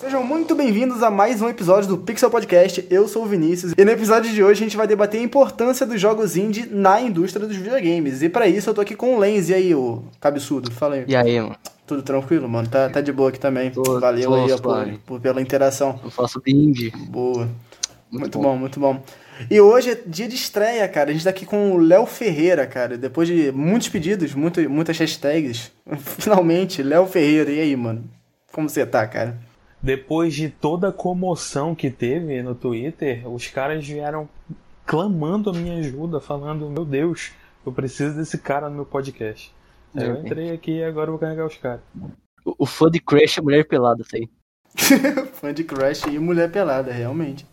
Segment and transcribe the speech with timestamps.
[0.00, 2.86] Sejam muito bem-vindos a mais um episódio do Pixel Podcast.
[2.90, 5.86] Eu sou o Vinícius e no episódio de hoje a gente vai debater a importância
[5.86, 8.22] dos jogos indie na indústria dos videogames.
[8.22, 9.48] E para isso eu tô aqui com o Lenz.
[9.48, 10.70] E aí, o cabeçudo?
[10.70, 11.04] Fala aí.
[11.08, 11.56] E aí, mano?
[11.86, 12.68] Tudo tranquilo, mano?
[12.68, 13.70] Tá, tá de boa aqui também.
[13.70, 15.98] Tô- Valeu tô aí ó, por, por- pela interação.
[16.04, 16.90] Eu faço de indie.
[17.08, 17.48] Boa.
[18.10, 18.42] Muito Muito, bom.
[18.44, 18.56] bom.
[18.56, 19.02] muito bom.
[19.50, 21.10] E hoje é dia de estreia, cara.
[21.10, 22.96] A gente tá aqui com o Léo Ferreira, cara.
[22.98, 25.70] Depois de muitos pedidos, muito, muitas hashtags.
[26.18, 27.50] Finalmente, Léo Ferreira.
[27.50, 28.04] E aí, mano?
[28.52, 29.36] Como você tá, cara?
[29.82, 34.28] Depois de toda a comoção que teve no Twitter, os caras vieram
[34.84, 37.32] clamando a minha ajuda, falando: Meu Deus,
[37.64, 39.54] eu preciso desse cara no meu podcast.
[39.94, 41.80] Aí eu entrei aqui e agora eu vou carregar os caras.
[42.44, 44.28] O, o fã de Crash é mulher pelada, isso aí.
[45.34, 47.46] Fã de Crash e Mulher Pelada, realmente.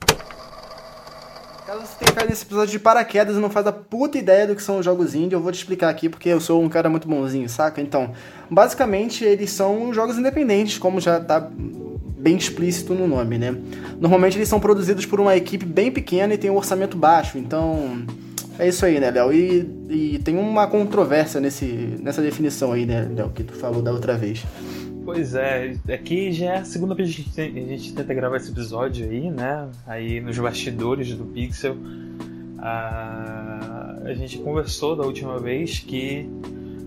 [1.73, 4.55] Caso você tenha caído nesse episódio de paraquedas e não faz a puta ideia do
[4.55, 6.87] que são os jogos indie, eu vou te explicar aqui porque eu sou um cara
[6.87, 7.81] muito bonzinho, saca?
[7.81, 8.11] Então,
[8.47, 13.55] basicamente eles são jogos independentes, como já tá bem explícito no nome, né?
[13.99, 18.05] Normalmente eles são produzidos por uma equipe bem pequena e tem um orçamento baixo, então
[18.59, 19.33] é isso aí, né, Léo?
[19.33, 21.65] E, e tem uma controvérsia nesse,
[21.99, 24.43] nessa definição aí, né, Léo, que tu falou da outra vez.
[25.05, 28.51] Pois é, aqui já é a segunda vez que a gente, a tenta gravar esse
[28.51, 29.69] episódio aí, né?
[29.85, 31.75] Aí nos bastidores do Pixel.
[32.57, 36.29] Ah, a gente conversou da última vez que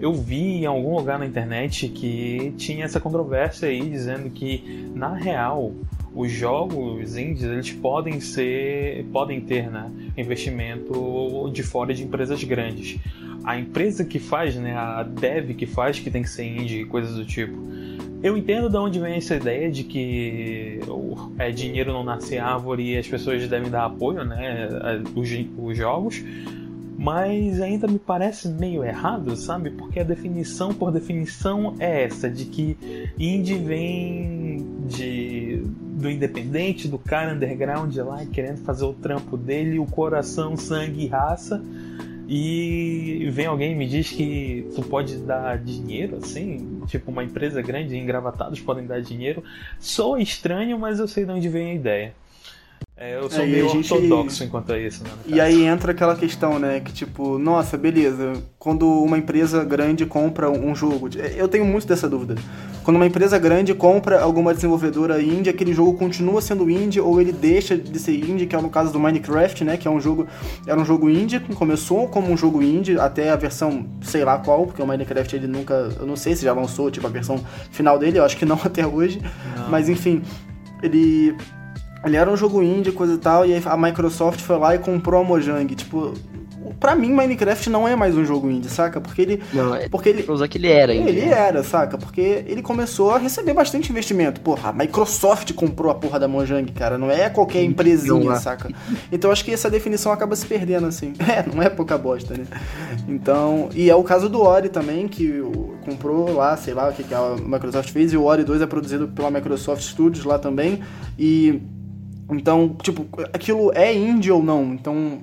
[0.01, 5.15] eu vi em algum lugar na internet que tinha essa controvérsia aí dizendo que na
[5.15, 5.75] real
[6.17, 12.99] os jogos indies eles podem ser podem ter né, investimento de fora de empresas grandes
[13.45, 17.15] a empresa que faz né a dev que faz que tem que ser indie coisas
[17.15, 17.55] do tipo
[18.23, 20.81] eu entendo de onde vem essa ideia de que
[21.39, 24.69] é, dinheiro não nasce árvore e as pessoas devem dar apoio né
[25.15, 26.25] os, os jogos
[26.99, 29.71] mas ainda me parece meio errado, sabe?
[29.71, 32.77] Porque a definição por definição é essa, de que
[33.19, 35.26] indie vem de
[35.97, 41.07] do independente, do cara underground lá querendo fazer o trampo dele, o coração, sangue e
[41.07, 41.63] raça.
[42.29, 47.63] E vem alguém e me diz que tu pode dar dinheiro, assim, tipo uma empresa
[47.63, 49.45] grande, engravatados podem dar dinheiro.
[49.79, 52.15] Sou estranho, mas eu sei de onde vem a ideia.
[52.97, 55.11] É, eu sou É, meio gente- ortodoxo enquanto a isso, né?
[55.27, 56.81] E aí entra aquela questão, né?
[56.81, 58.43] Que tipo, nossa, beleza.
[58.59, 61.09] Quando uma empresa grande compra um jogo.
[61.37, 62.35] Eu tenho muito dessa dúvida.
[62.87, 67.33] Quando uma empresa grande compra alguma desenvolvedora indie, aquele jogo continua sendo indie ou ele
[67.33, 69.77] deixa de ser indie, que é no caso do Minecraft, né?
[69.77, 70.29] Que é um jogo.
[70.65, 74.67] Era um jogo indie, começou como um jogo indie, até a versão, sei lá qual,
[74.67, 75.75] porque o Minecraft ele nunca.
[75.99, 78.55] Eu não sei se já lançou, tipo, a versão final dele, eu acho que não
[78.65, 79.21] até hoje.
[79.57, 79.69] Não.
[79.69, 80.23] Mas enfim,
[80.81, 81.37] ele.
[82.05, 84.79] Ele era um jogo indie, coisa e tal, e aí a Microsoft foi lá e
[84.79, 85.75] comprou a Mojang.
[85.75, 86.15] Tipo,
[86.79, 89.01] pra mim, Minecraft não é mais um jogo indie, saca?
[89.01, 89.43] Porque ele.
[89.53, 90.25] Não, é Porque ele.
[90.31, 91.09] usar que ele era ainda.
[91.09, 91.99] Ele era, saca?
[91.99, 94.41] Porque ele começou a receber bastante investimento.
[94.41, 96.97] Porra, a Microsoft comprou a porra da Mojang, cara.
[96.99, 98.37] Não é qualquer empresinha, lá.
[98.37, 98.71] saca?
[99.11, 101.13] Então acho que essa definição acaba se perdendo, assim.
[101.27, 102.45] É, não é pouca bosta, né?
[103.09, 103.69] Então.
[103.75, 105.43] E é o caso do Ori também, que
[105.85, 108.13] comprou lá, sei lá o que, que a Microsoft fez.
[108.13, 110.81] E o Ori 2 é produzido pela Microsoft Studios lá também.
[111.19, 111.61] E.
[112.31, 114.73] Então, tipo, aquilo é indie ou não?
[114.73, 115.21] Então.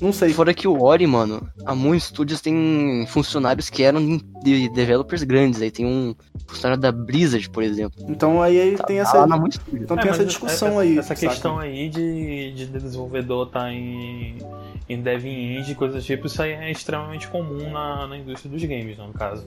[0.00, 0.32] Não sei.
[0.32, 5.60] Fora que o Ori, mano, há muitos estúdios tem funcionários que eram de developers grandes.
[5.62, 6.14] Aí tem um
[6.46, 8.04] funcionário da Blizzard, por exemplo.
[8.08, 9.26] Então aí, aí tem Tá essa.
[9.48, 9.82] estúdio.
[9.82, 10.98] Então É, tem essa discussão essa, aí.
[10.98, 11.20] Essa saca?
[11.28, 14.38] questão aí de, de desenvolvedor estar em,
[14.88, 18.62] em dev indie, coisas do tipo, isso aí é extremamente comum na, na indústria dos
[18.62, 19.44] games, no caso.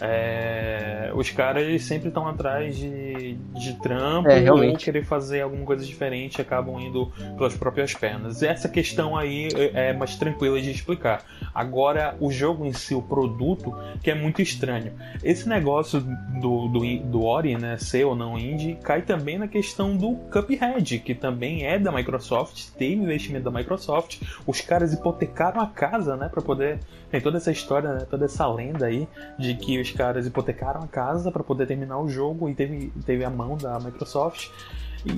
[0.00, 5.84] É, os caras sempre estão atrás de, de trampo É, ou querer fazer alguma coisa
[5.84, 8.42] diferente acabam indo pelas próprias pernas.
[8.42, 11.24] Essa questão aí é é mais tranquila de explicar.
[11.54, 14.92] Agora, o jogo em si, o produto, que é muito estranho.
[15.22, 19.96] Esse negócio do, do, do Ori, né, ser ou não indie, cai também na questão
[19.96, 24.22] do Cuphead, que também é da Microsoft, teve investimento da Microsoft.
[24.46, 26.78] Os caras hipotecaram a casa, né, para poder.
[27.10, 29.06] Tem toda essa história, né, toda essa lenda aí
[29.38, 33.30] de que caras hipotecaram a casa para poder terminar o jogo e teve, teve a
[33.30, 34.48] mão da Microsoft.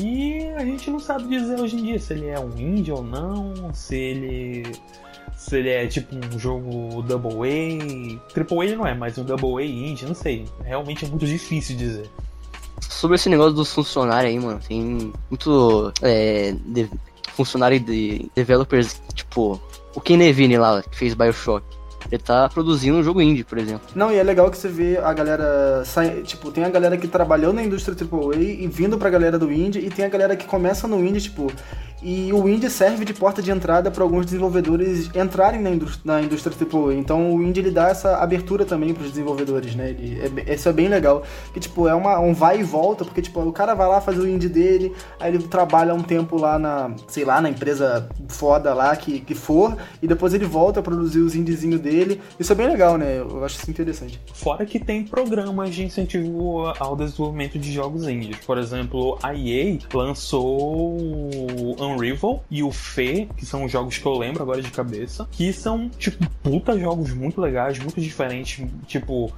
[0.00, 3.02] E a gente não sabe dizer hoje em dia se ele é um indie ou
[3.02, 4.72] não, se ele
[5.36, 8.32] se ele é tipo um jogo Double A.
[8.34, 10.44] Triple A não é, mas um Double A indie, não sei.
[10.64, 12.10] Realmente é muito difícil dizer.
[12.80, 16.90] Sobre esse negócio dos funcionários aí, mano, tem muito é, de-
[17.34, 19.60] funcionário de developers, tipo,
[19.94, 21.64] o Ken Levine lá, que fez Bioshock.
[22.10, 23.82] Ele tá produzindo um jogo indie, por exemplo.
[23.94, 25.82] Não, e é legal que você vê a galera.
[25.84, 29.52] sai- Tipo, tem a galera que trabalhou na indústria AAA e vindo pra galera do
[29.52, 31.52] indie, e tem a galera que começa no indie, tipo.
[32.02, 36.22] E o indie serve de porta de entrada para alguns desenvolvedores entrarem na, indústria, na
[36.22, 36.54] indústria.
[36.96, 39.90] Então o indie ele dá essa abertura também para os desenvolvedores, né?
[39.90, 41.22] Ele, é, isso é bem legal.
[41.52, 44.20] Que tipo, é uma, um vai e volta, porque tipo, o cara vai lá fazer
[44.20, 48.72] o indie dele, aí ele trabalha um tempo lá na, sei lá, na empresa foda
[48.74, 52.20] lá que, que for, e depois ele volta a produzir os indiezinhos dele.
[52.38, 53.18] Isso é bem legal, né?
[53.18, 54.20] Eu acho isso interessante.
[54.32, 58.36] Fora que tem programas de incentivo ao desenvolvimento de jogos indies.
[58.46, 60.96] Por exemplo, a EA lançou
[61.88, 65.88] Unravel e o Fe, que são jogos que eu lembro agora de cabeça, que são,
[65.88, 69.32] tipo, puta jogos muito legais, muito diferentes, tipo,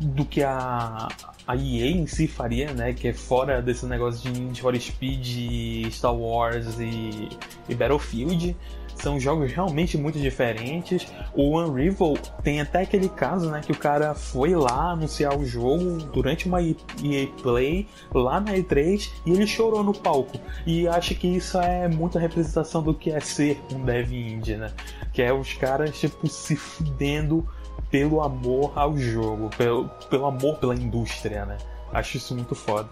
[0.00, 1.08] do que a,
[1.52, 2.92] a EA em si faria, né?
[2.92, 7.28] Que é fora desse negócio de Need for Speed, Star Wars e,
[7.68, 8.56] e Battlefield
[8.94, 11.06] são jogos realmente muito diferentes.
[11.34, 15.96] O Unravel tem até aquele caso, né, que o cara foi lá anunciar o jogo
[16.12, 20.38] durante uma EA Play lá na E3 e ele chorou no palco.
[20.66, 24.70] E acho que isso é muita representação do que é ser um dev indie, né?
[25.12, 27.46] Que é os caras tipo se fudendo
[27.90, 31.58] pelo amor ao jogo, pelo, pelo amor pela indústria, né?
[31.92, 32.88] Acho isso muito foda.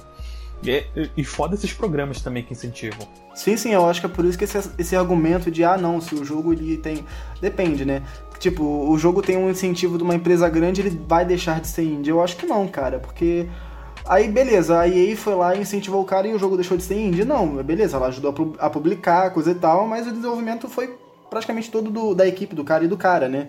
[0.62, 0.84] E,
[1.16, 3.08] e foda esses programas também que incentivam.
[3.34, 6.00] Sim, sim, eu acho que é por isso que esse, esse argumento de, ah, não,
[6.00, 7.04] se o jogo ele tem.
[7.40, 8.02] Depende, né?
[8.38, 11.84] Tipo, o jogo tem um incentivo de uma empresa grande, ele vai deixar de ser
[11.84, 12.10] indie.
[12.10, 13.48] Eu acho que não, cara, porque.
[14.06, 16.82] Aí, beleza, a EA foi lá e incentivou o cara e o jogo deixou de
[16.82, 17.24] ser indie?
[17.24, 20.98] Não, beleza, ela ajudou a publicar, coisa e tal, mas o desenvolvimento foi
[21.28, 23.48] praticamente todo do, da equipe do cara e do cara, né?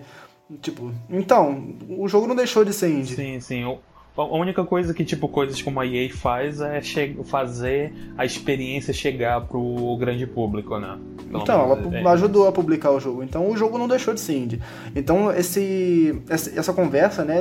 [0.60, 3.14] Tipo, então, o jogo não deixou de ser indie.
[3.14, 3.78] Sim, sim.
[4.16, 6.82] A única coisa que, tipo, coisas como a EA faz é
[7.24, 10.98] fazer a experiência chegar pro grande público, né?
[11.30, 12.12] Pelo então, ela é.
[12.12, 13.22] ajudou a publicar o jogo.
[13.22, 14.60] Então, o jogo não deixou de ser indie.
[14.94, 17.40] Então, esse, essa conversa, né?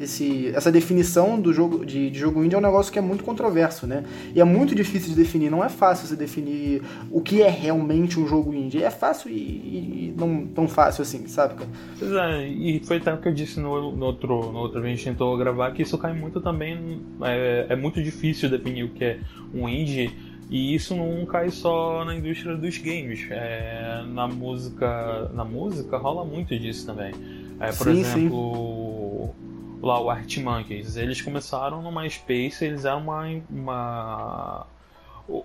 [0.00, 3.22] Esse, essa definição do jogo de, de, jogo indie é um negócio que é muito
[3.22, 4.02] controverso, né?
[4.34, 5.50] E é muito difícil de definir.
[5.50, 6.82] Não é fácil você definir
[7.12, 8.82] o que é realmente um jogo indie.
[8.82, 11.64] É fácil e, e não tão fácil assim, sabe?
[11.96, 14.96] Pois é, e foi até o que eu disse no, no outro, no outro vídeo
[14.96, 17.00] que a gente tentou gravar, que isso cai muito também.
[17.22, 19.20] É, é muito difícil definir o que é
[19.52, 20.10] um indie.
[20.50, 23.26] E isso não cai só na indústria dos games.
[23.30, 25.30] É, na música.
[25.34, 27.12] Na música rola muito disso também.
[27.60, 29.80] É, por sim, exemplo, sim.
[29.82, 30.96] lá o Art Monkeys.
[30.96, 34.66] Eles começaram no MySpace, eles eram uma, uma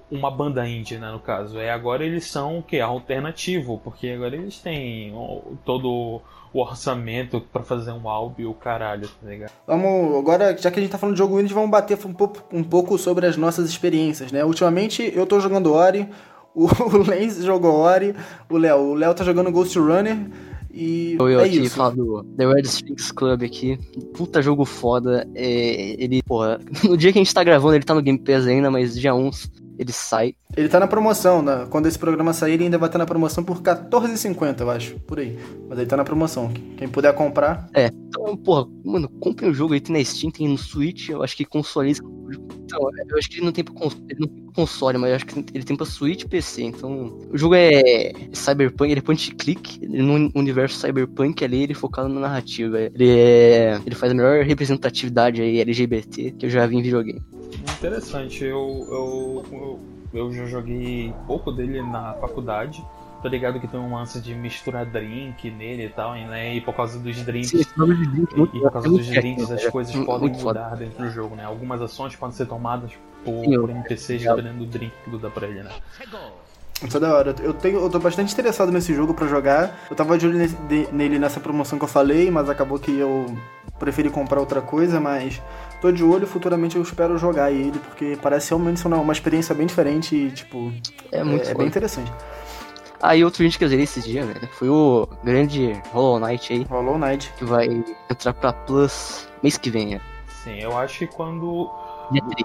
[0.09, 1.59] uma banda indie, né, no caso.
[1.59, 5.13] É agora eles são o que alternativo, porque agora eles têm
[5.65, 6.21] todo
[6.53, 9.51] o orçamento para fazer um álbum e o caralho, tá ligado?
[9.65, 12.43] Vamos, agora, já que a gente tá falando de jogo indie, vamos bater um pouco,
[12.51, 14.45] um pouco sobre as nossas experiências, né?
[14.45, 16.07] Ultimamente eu tô jogando Ori,
[16.55, 18.15] o Lens jogou Ori,
[18.49, 20.17] o Léo, o Léo tá jogando Ghost Runner.
[20.75, 21.75] E eu, eu é aqui isso.
[21.75, 23.77] falar do The Red Sphinx Club aqui.
[24.15, 25.27] Puta jogo foda.
[25.35, 28.47] É, ele, porra, no dia que a gente tá gravando, ele tá no Game Pass
[28.47, 29.29] ainda, mas dia 1
[29.77, 30.35] ele sai.
[30.55, 31.65] Ele tá na promoção, né?
[31.69, 35.19] Quando esse programa sair, ele ainda vai estar na promoção por R$14,50, eu acho, por
[35.19, 35.37] aí.
[35.67, 36.51] Mas ele tá na promoção.
[36.77, 37.67] Quem puder comprar.
[37.73, 41.23] É, então, porra, mano, compre um jogo aí, tem na Steam, tem no Switch, eu
[41.23, 41.89] acho que console.
[41.89, 42.79] Então,
[43.09, 44.05] eu acho que ele não tem pra console,
[44.53, 46.61] console mas eu acho que ele tem pra Switch e PC.
[46.61, 51.75] Então, o jogo é Cyberpunk, ele é point click, no universo Cyberpunk ali, ele é
[51.75, 52.79] focado na narrativa.
[52.79, 53.81] Ele é.
[53.83, 57.21] Ele faz a melhor representatividade aí LGBT que eu já vi em videogame.
[57.79, 59.79] Interessante, eu, eu, eu,
[60.13, 62.83] eu já joguei pouco dele na faculdade.
[63.23, 66.55] Tô ligado que tem um lance de misturar drink nele e tal, né?
[66.55, 67.51] E por causa dos drinks.
[67.51, 71.33] Sim, drink, e, e por causa dos drinks as coisas podem mudar dentro do jogo,
[71.33, 71.45] né?
[71.45, 72.91] Algumas ações podem ser tomadas
[73.23, 75.71] por, por NPCs dependendo do drink que tu dá pra ele, né?
[76.85, 77.33] Isso é da hora.
[77.41, 79.73] Eu, tenho, eu tô bastante interessado nesse jogo para jogar.
[79.89, 82.91] Eu tava de olho nesse, de, nele nessa promoção que eu falei, mas acabou que
[82.91, 83.25] eu
[83.79, 85.41] preferi comprar outra coisa, mas
[85.81, 89.65] tô de olho, futuramente eu espero jogar ele, porque parece realmente ser uma, experiência bem
[89.65, 90.73] diferente e, tipo,
[91.11, 92.11] é, muito é, é bem interessante.
[93.03, 96.63] Aí outro vídeo que eu zerei esses dias, né, foi o grande Hollow Knight aí.
[96.69, 97.33] Hollow Knight.
[97.37, 97.67] Que vai
[98.09, 100.01] entrar pra Plus mês que vem, né?
[100.41, 101.69] Sim, eu acho que quando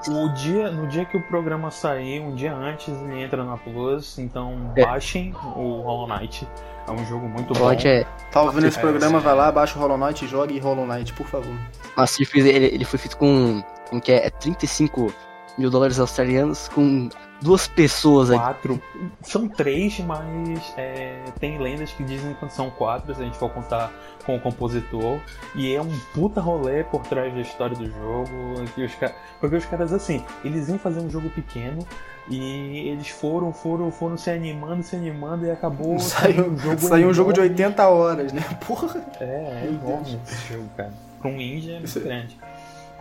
[0.08, 4.18] o dia, no dia que o programa sair, um dia antes, ele entra na Plus,
[4.18, 4.84] então é.
[4.84, 6.46] baixem o Hollow Knight.
[6.88, 7.70] É um jogo muito bom.
[7.70, 8.04] É...
[8.32, 11.12] Tá ouvindo esse é, programa, vai lá, baixa o Hollow Knight e jogue Hollow Knight,
[11.12, 11.54] por favor.
[11.96, 15.12] Mas ele, ele foi feito com, com que é 35
[15.56, 17.08] mil dólares australianos com
[17.40, 18.38] duas pessoas aí.
[18.38, 18.82] Quatro.
[19.22, 23.50] São três, mas é, tem lendas que dizem que são quatro, se a gente for
[23.50, 23.92] contar
[24.24, 25.18] com o compositor.
[25.54, 28.28] E é um puta rolê por trás da história do jogo.
[28.74, 28.92] Que os,
[29.40, 31.86] porque os caras, assim, eles iam fazer um jogo pequeno.
[32.30, 37.08] E eles foram, foram, foram se animando, se animando e acabou saiu um jogo, saiu
[37.08, 38.42] um jogo de 80 horas, né?
[38.66, 39.02] Porra!
[39.18, 40.92] É, é enorme esse jogo, cara.
[41.20, 42.38] Pra um indie é muito grande.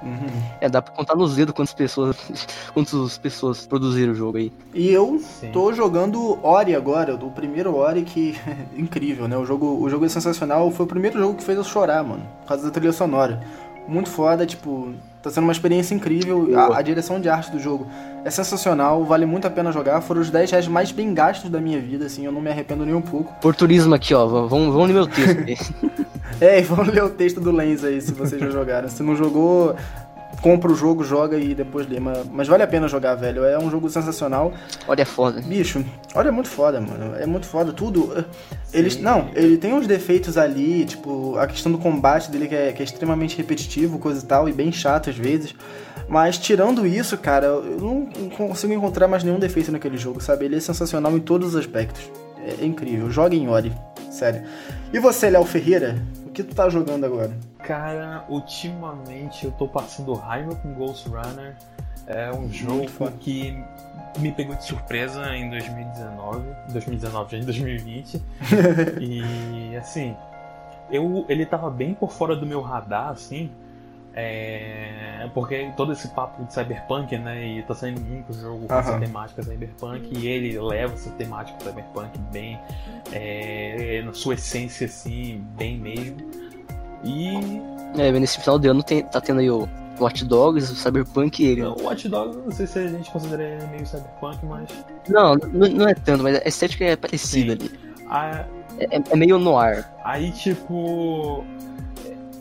[0.01, 0.27] Uhum.
[0.61, 2.17] É, dá pra contar nos dedos quantas pessoas,
[2.73, 4.51] quantas pessoas produziram o jogo aí.
[4.73, 5.51] E eu Sim.
[5.51, 8.37] tô jogando Ori agora, o primeiro Ori que
[8.77, 9.37] incrível, né?
[9.37, 12.23] O jogo, o jogo é sensacional, foi o primeiro jogo que fez eu chorar, mano,
[12.41, 13.41] por causa da trilha sonora.
[13.87, 16.59] Muito foda, tipo, tá sendo uma experiência incrível.
[16.59, 17.87] A, a direção de arte do jogo
[18.25, 20.01] é sensacional, vale muito a pena jogar.
[20.01, 22.85] Foram os 10 reais mais bem gastos da minha vida, assim, eu não me arrependo
[22.85, 23.31] nem um pouco.
[23.37, 24.27] Oportunismo aqui, ó.
[24.27, 25.73] Vamos, vamos ler meu texto.
[26.41, 28.87] É, e vamos ler o texto do Lens aí, se vocês já jogaram.
[28.87, 29.75] Se não jogou,
[30.41, 31.99] compra o jogo, joga e depois lê.
[31.99, 33.43] Mas, mas vale a pena jogar, velho.
[33.43, 34.53] É um jogo sensacional.
[34.87, 35.41] Olha, é foda.
[35.41, 37.15] Bicho, olha, é muito foda, mano.
[37.15, 37.71] É muito foda.
[37.73, 38.25] Tudo.
[38.73, 38.97] Eles.
[38.97, 42.81] Não, ele tem uns defeitos ali, tipo, a questão do combate dele que é, que
[42.81, 45.55] é extremamente repetitivo, coisa e tal, e bem chato às vezes.
[46.07, 50.45] Mas tirando isso, cara, eu não consigo encontrar mais nenhum defeito naquele jogo, sabe?
[50.45, 52.09] Ele é sensacional em todos os aspectos.
[52.45, 53.09] É, é incrível.
[53.11, 53.73] Joga em Ori,
[54.09, 54.43] sério.
[54.93, 56.01] E você, Léo Ferreira?
[56.37, 57.35] O que tu tá jogando agora?
[57.63, 61.55] Cara, ultimamente eu tô passando raiva com Ghost Runner.
[62.05, 62.85] É um jogo
[63.19, 63.59] que
[64.19, 66.43] me pegou de surpresa em 2019.
[66.73, 68.21] 2019, já em 2020.
[69.01, 70.15] e assim,
[70.91, 73.49] eu, ele tava bem por fora do meu radar, assim.
[74.19, 77.45] É, porque todo esse papo de cyberpunk, né?
[77.45, 78.99] E tá saindo muito jogo com essa Aham.
[78.99, 82.59] temática cyberpunk e ele leva essa temática cyberpunk bem
[83.11, 86.17] é, na sua essência, assim, bem mesmo.
[87.03, 87.61] E
[87.95, 89.69] É, nesse final de ano tem, tá tendo aí o
[89.99, 91.61] Watch Dogs, o Cyberpunk e ele.
[91.63, 94.67] o Watch Dogs, não sei se a gente considera ele meio cyberpunk, mas
[95.07, 97.69] Não, não, não é tanto, mas a estética é parecida Sim.
[97.69, 97.79] ali.
[98.09, 98.45] a-
[98.79, 99.85] É, é meio noir.
[100.03, 101.43] aí tipo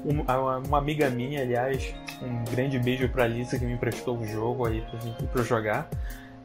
[0.06, 4.26] um- a- uma amiga minha, aliás, um grande beijo pra Alissa que me emprestou o
[4.26, 5.88] jogo aí pra, gente- pra jogar.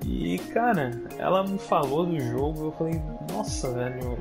[0.06, 3.00] E, cara, ela me falou do jogo, eu falei,
[3.32, 4.18] nossa, velho.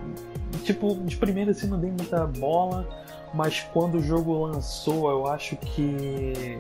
[0.65, 2.87] Tipo, de primeira assim não dei muita bola,
[3.33, 6.59] mas quando o jogo lançou, eu acho que.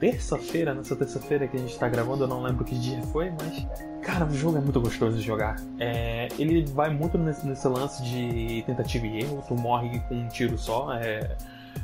[0.00, 3.66] Terça-feira, nessa terça-feira que a gente tá gravando, eu não lembro que dia foi, mas.
[4.00, 5.56] Cara, o jogo é muito gostoso de jogar.
[5.78, 10.28] É, ele vai muito nesse, nesse lance de tentativa e erro, tu morre com um
[10.28, 11.36] tiro só, é.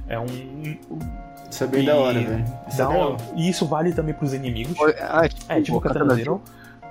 [0.09, 0.25] É um.
[1.51, 2.45] Isso é bem E da hora, velho.
[2.69, 4.77] Isso é um- e isso vale também pros inimigos.
[5.01, 6.41] Ah, É, tipo o Katana Zero.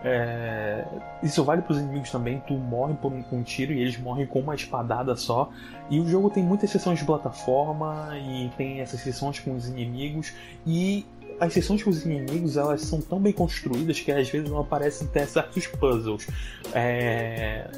[0.05, 0.83] É,
[1.22, 4.25] isso vale pros inimigos também, tu morre por um, com um tiro e eles morrem
[4.25, 5.50] com uma espadada só.
[5.89, 10.33] E o jogo tem muitas sessões de plataforma e tem essas sessões com os inimigos.
[10.67, 11.05] E
[11.40, 15.08] as sessões com os inimigos elas são tão bem construídas que às vezes não aparecem
[15.08, 16.28] até certos puzzles.
[16.74, 17.70] É,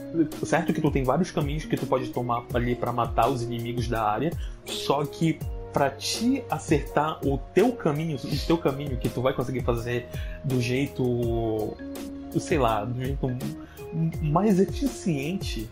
[0.44, 3.88] certo que tu tem vários caminhos que tu pode tomar ali pra matar os inimigos
[3.88, 4.32] da área,
[4.66, 5.40] só que
[5.74, 10.08] pra te acertar o teu caminho, o teu caminho que tu vai conseguir fazer
[10.44, 11.76] do jeito,
[12.40, 13.28] sei lá, do jeito
[14.22, 15.70] mais eficiente,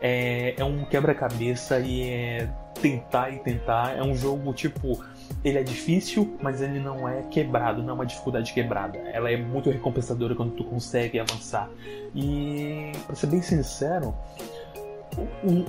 [0.00, 2.48] é, é um quebra-cabeça e é
[2.80, 3.96] tentar e tentar.
[3.96, 5.02] É um jogo tipo,
[5.44, 8.98] ele é difícil, mas ele não é quebrado, não é uma dificuldade quebrada.
[8.98, 11.68] Ela é muito recompensadora quando tu consegue avançar.
[12.14, 14.14] E, pra ser bem sincero,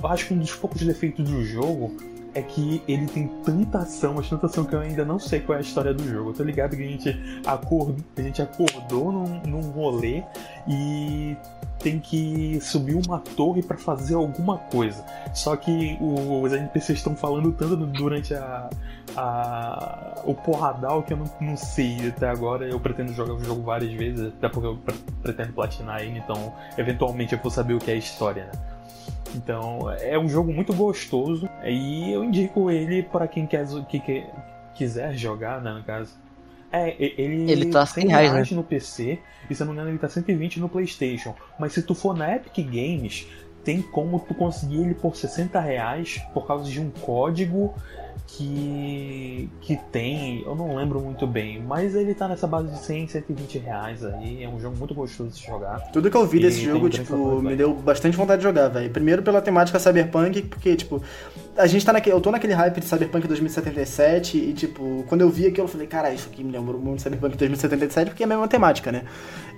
[0.04, 1.96] acho que um dos poucos defeitos do jogo
[2.34, 5.56] é que ele tem tanta ação, mas tanta ação que eu ainda não sei qual
[5.56, 6.30] é a história do jogo.
[6.30, 10.22] Eu tô ligado que a gente acordou, a gente acordou num, num rolê
[10.68, 11.36] e
[11.80, 15.04] tem que subir uma torre pra fazer alguma coisa.
[15.34, 18.70] Só que os NPCs estão falando tanto durante a,
[19.16, 22.66] a- o porradal que eu não, não sei até agora.
[22.66, 26.52] Eu pretendo jogar o jogo várias vezes, até porque eu pre- pretendo platinar ele, então
[26.76, 28.52] eventualmente eu vou saber o que é a história, né?
[29.34, 34.26] Então, é um jogo muito gostoso e eu indico ele para quem quer, que, que-
[34.74, 36.12] quiser jogar, né, no caso.
[36.72, 39.98] É, ele, Ele tá 100 reais, no PC e se eu não me engano ele
[39.98, 41.34] tá 120 no PlayStation.
[41.58, 43.26] Mas se tu for na Epic Games,
[43.64, 47.74] tem como tu conseguir ele por 60 reais por causa de um código
[48.26, 53.08] que, que tem, eu não lembro muito bem, mas ele tá nessa base de 100,
[53.08, 54.42] 120 reais aí.
[54.42, 55.78] É um jogo muito gostoso de jogar.
[55.92, 58.90] Tudo que eu vi desse jogo, tipo, me deu bastante vontade de jogar, velho.
[58.90, 61.02] Primeiro pela temática cyberpunk, porque, tipo,
[61.56, 62.14] a gente tá naquele.
[62.16, 65.86] Eu tô naquele hype de Cyberpunk 2077 e, tipo, quando eu vi aquilo, eu falei,
[65.86, 69.02] cara, isso aqui me lembrou muito de Cyberpunk 2077, porque é a mesma temática, né?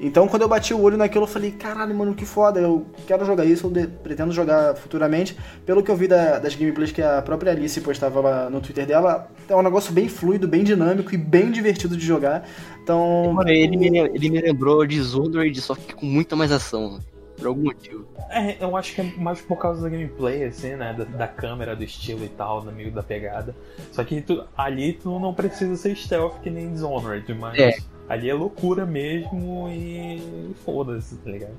[0.01, 3.25] Então, quando eu bati o olho naquilo, eu falei, caralho, mano, que foda, eu quero
[3.25, 5.37] jogar isso, eu pretendo jogar futuramente.
[5.65, 8.87] Pelo que eu vi da- das gameplays que a própria Alice postava lá no Twitter
[8.87, 12.47] dela, é um negócio bem fluido, bem dinâmico e bem divertido de jogar.
[12.83, 13.33] Então.
[13.33, 17.01] Mano, ele, me, ele me lembrou Dishonored, só que com muita mais ação.
[17.37, 18.07] Por algum motivo.
[18.31, 20.95] É, eu acho que é mais por causa da gameplay, assim, né?
[20.97, 23.55] Da, da câmera, do estilo e tal, do meio da pegada.
[23.91, 27.77] Só que tu- ali tu não precisa ser stealth que nem Dishonored, mas É.
[28.09, 31.55] ali é loucura mesmo e foda-se, tá ligado?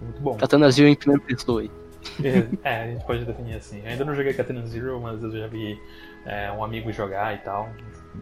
[0.00, 0.34] É muito bom.
[0.36, 1.70] Katana Zero em primeira pessoa aí.
[2.62, 3.80] É, a gente pode definir assim.
[3.82, 5.78] Eu ainda não joguei Katana Zero, mas eu já vi
[6.26, 7.68] é, um amigo jogar e tal.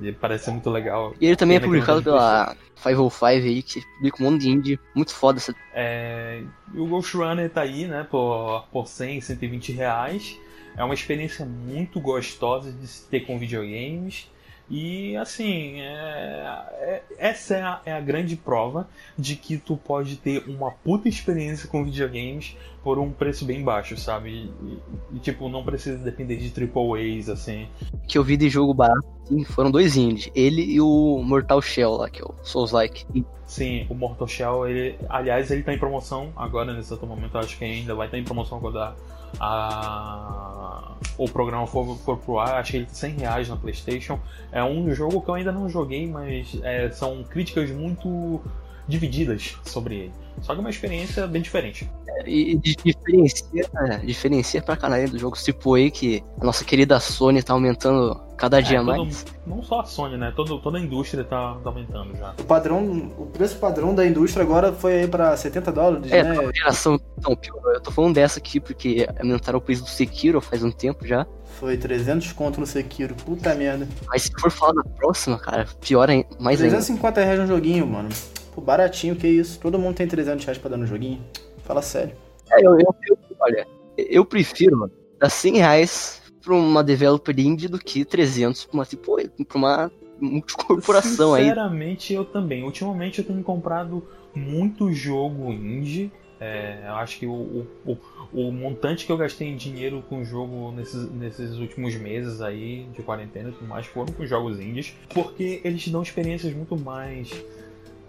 [0.00, 1.14] Ele parece muito legal.
[1.20, 4.80] E ele também é publicado pela 505 aí, que publica um monte de indie.
[4.94, 5.54] Muito foda essa.
[5.74, 6.42] É,
[6.74, 10.38] e o Ghost Runner tá aí, né, por, por 100, 120 reais.
[10.76, 14.30] É uma experiência muito gostosa de se ter com videogames.
[14.72, 18.88] E assim, é, é- essa é a, é a grande prova
[19.18, 23.98] de que tu pode ter uma puta experiência com videogames por um preço bem baixo,
[23.98, 24.30] sabe?
[24.30, 24.78] E,
[25.16, 27.68] e, tipo, não precisa depender de triple A's, assim.
[28.08, 30.32] Que eu vi de jogo barato, sim, foram dois indie.
[30.34, 33.04] Ele e o Mortal Shell lá, que é o Souls Like.
[33.44, 37.64] Sim, o Mortal Shell, ele, aliás, ele tá em promoção agora, nesse momento, acho que
[37.66, 38.96] ainda vai estar em promoção quando a,
[39.40, 44.18] a- o programa for, for pro ar, tá 100 reais na Playstation.
[44.50, 48.40] É um jogo que eu ainda não joguei, mas é, são críticas muito
[48.88, 50.12] divididas sobre ele.
[50.40, 51.88] Só que é uma experiência bem diferente.
[52.26, 57.42] E di- diferencia, é, diferencia pra caralho do jogo AAA que a nossa querida Sony
[57.42, 59.26] tá aumentando cada dia É, todo- mais.
[59.46, 60.32] não só a Sony, né?
[60.34, 62.34] Todo, toda a indústria tá, tá aumentando já.
[62.38, 66.30] O padrão, o preço padrão da indústria agora foi aí pra 70 dólares, É, né?
[66.38, 66.98] a geração.
[67.18, 70.70] Então, pior, eu tô falando dessa aqui porque aumentaram o preço do Sekiro faz um
[70.70, 71.26] tempo já.
[71.60, 73.86] Foi 300 conto no Sekiro, puta merda.
[74.08, 76.70] Mas se for falar da próxima, cara, pior ainda, mais ainda.
[76.76, 78.08] 350 reais no joguinho, mano.
[78.54, 79.58] Pô, baratinho, que isso?
[79.60, 81.20] Todo mundo tem 300 reais pra dar no joguinho?
[81.64, 82.14] Fala sério.
[82.50, 83.66] É, eu, eu, eu- olha,
[83.96, 88.84] eu prefiro, mano, dar 100 reais pra uma developer indie do que 300 pra uma,
[88.84, 89.16] tipo,
[89.46, 91.44] pra uma multicorporação aí.
[91.44, 92.62] Sinceramente, eu também.
[92.62, 96.10] Ultimamente eu tenho comprado muito jogo indie.
[96.40, 100.22] É, eu acho que o, o, o, o montante que eu gastei em dinheiro com
[100.22, 104.58] o jogo nesses, nesses últimos meses aí de quarentena e tudo mais foram com jogos
[104.58, 107.30] indies, porque eles te dão experiências muito mais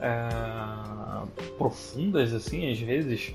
[0.03, 1.25] é,
[1.57, 3.33] profundas, assim, às vezes.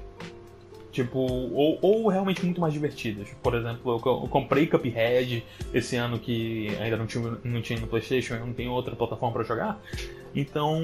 [0.92, 3.28] Tipo, ou, ou realmente muito mais divertidas.
[3.42, 7.86] Por exemplo, eu, eu comprei Cuphead esse ano que ainda não tinha, não tinha no
[7.86, 9.80] PlayStation, eu não tenho outra plataforma pra jogar.
[10.34, 10.80] Então,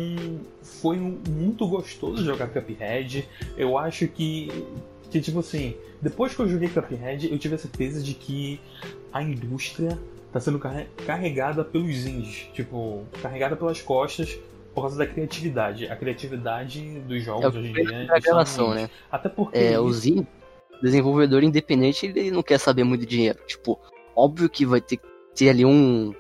[0.63, 3.29] foi muito gostoso jogar Cuphead.
[3.57, 4.49] Eu acho que,
[5.11, 8.61] que, tipo assim, depois que eu joguei Cuphead, eu tive a certeza de que
[9.13, 9.99] a indústria
[10.33, 12.49] tá sendo carre- carregada pelos indies.
[12.53, 14.39] Tipo, carregada pelas costas
[14.75, 15.87] por causa da criatividade.
[15.87, 18.07] A criatividade dos jogos É o hoje em dia.
[18.07, 18.91] da estão relação, né?
[19.11, 19.57] Até porque.
[19.57, 20.27] É, os indie,
[20.83, 23.39] desenvolvedor independente, ele não quer saber muito de dinheiro.
[23.47, 23.79] Tipo,
[24.17, 26.13] óbvio que vai ter que ter ali um,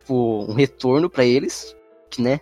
[0.00, 1.76] tipo, um retorno pra eles,
[2.10, 2.40] que, né?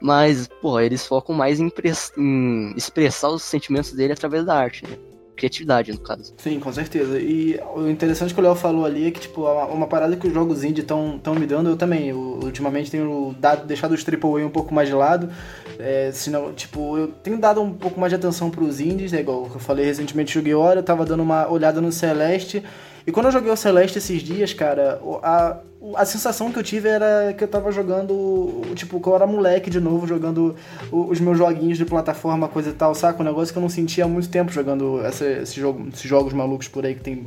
[0.00, 1.70] Mas, pô, eles focam mais em,
[2.18, 4.98] em expressar os sentimentos dele através da arte, né?
[5.36, 6.34] Criatividade, no caso.
[6.36, 7.18] Sim, com certeza.
[7.18, 10.32] E o interessante que o Léo falou ali é que, tipo, uma, parada que os
[10.32, 12.08] jogos indie estão me dando, eu também.
[12.08, 15.30] Eu, ultimamente tenho dado, deixado os AAA um pouco mais de lado.
[15.78, 19.20] É, senão, tipo, eu tenho dado um pouco mais de atenção pros indies, né?
[19.20, 22.62] Igual eu falei recentemente, joguei Hora, eu tava dando uma olhada no Celeste.
[23.06, 25.56] E quando eu joguei o Celeste esses dias, cara, a,
[25.96, 29.68] a sensação que eu tive era que eu tava jogando, tipo, que eu era moleque
[29.68, 30.54] de novo, jogando
[30.90, 33.20] os meus joguinhos de plataforma, coisa e tal, saca?
[33.20, 36.32] Um negócio que eu não sentia há muito tempo jogando essa, esse jogo, esses jogos
[36.32, 37.26] malucos por aí que tem.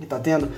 [0.00, 0.50] que tá tendo.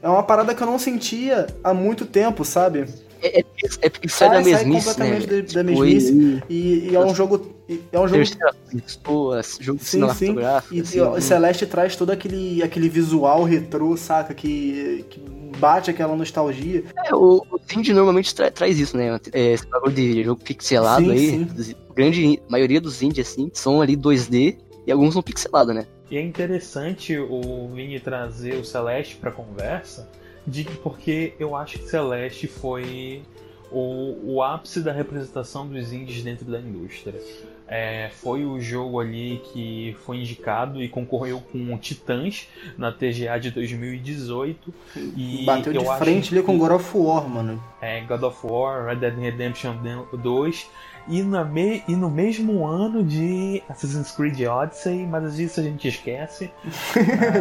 [0.00, 2.86] É uma parada que eu não sentia há muito tempo, sabe?
[3.22, 3.44] É, é,
[3.82, 4.78] é porque sai, da mesmice, né?
[4.78, 6.42] completamente da, da Tipo, mesmice.
[6.48, 7.54] E, e é um jogo.
[7.68, 10.36] e É um jogo Terceira pessoa, jogo Sim, sim.
[10.70, 14.34] E, assim, e o Celeste traz todo aquele, aquele visual retrô, saca?
[14.34, 15.20] Que, que
[15.58, 16.84] bate aquela nostalgia.
[17.04, 19.18] É, o, o indie normalmente tra- traz isso, né?
[19.32, 21.46] É, esse bagulho de jogo pixelado Sim, aí.
[21.64, 21.74] sim.
[21.94, 25.86] grande maioria dos indies, assim, são ali 2D e alguns são pixelados, né?
[26.10, 30.08] E é interessante o Vini trazer o Celeste pra conversa,
[30.48, 33.22] de, porque eu acho que Celeste foi
[33.70, 37.14] o, o ápice da representação dos indies dentro da indústria.
[37.70, 43.50] É, foi o jogo ali que foi indicado e concorreu com Titãs na TGA de
[43.50, 44.72] 2018.
[45.14, 47.62] E Bateu de frente ali com que- God of War, mano.
[47.82, 49.74] é, God of War, Red Dead Redemption
[50.22, 50.66] 2
[51.08, 55.88] e, na me- e no mesmo ano de Assassin's Creed Odyssey, mas isso a gente
[55.88, 56.50] esquece.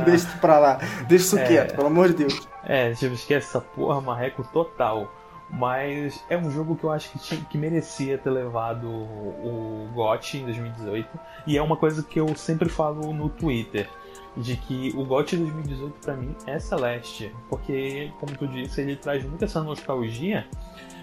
[0.06, 0.76] Deixa isso pra lá.
[1.08, 1.46] Deixa isso É.
[1.46, 2.48] quieto, pelo amor de Deus.
[2.64, 5.12] É, a gente esquece essa porra, marreco total.
[5.50, 9.90] Mas é um jogo que eu acho que, tinha- que merecia ter levado o, o
[9.94, 11.08] GOT em 2018.
[11.48, 13.88] E é uma coisa que eu sempre falo no Twitter.
[14.36, 17.34] De que o GOT 2018 pra mim é Celeste.
[17.50, 20.46] Porque, como tu disse, ele traz muito essa nostalgia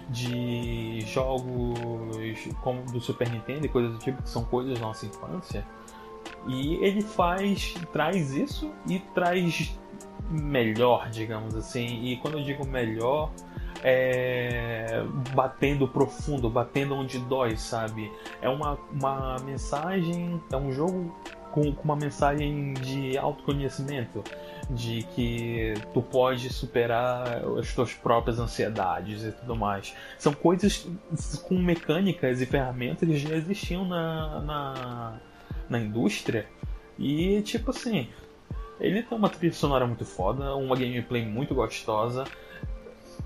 [0.09, 5.05] de jogos como do Super Nintendo e coisas do tipo, que são coisas da nossa
[5.05, 5.65] infância.
[6.47, 9.77] E ele faz, traz isso e traz
[10.29, 12.03] melhor, digamos assim.
[12.03, 13.31] E quando eu digo melhor,
[13.83, 18.11] é batendo profundo, batendo onde dói, sabe?
[18.41, 21.15] É uma, uma mensagem, é um jogo
[21.55, 24.21] com, com uma mensagem de autoconhecimento,
[24.69, 29.95] de que tu pode superar as tuas próprias ansiedades e tudo mais.
[30.19, 30.85] São coisas
[31.47, 35.19] com mecânicas e ferramentas que já existiam na, na,
[35.69, 36.45] na indústria.
[36.99, 38.09] E tipo assim,
[38.77, 42.25] ele tem uma trilha sonora muito foda, uma gameplay muito gostosa.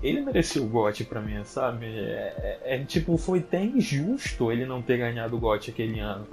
[0.00, 1.86] Ele mereceu o GOT pra mim, sabe?
[1.86, 6.26] É, é, é, tipo, foi até injusto ele não ter ganhado o GOT aquele ano.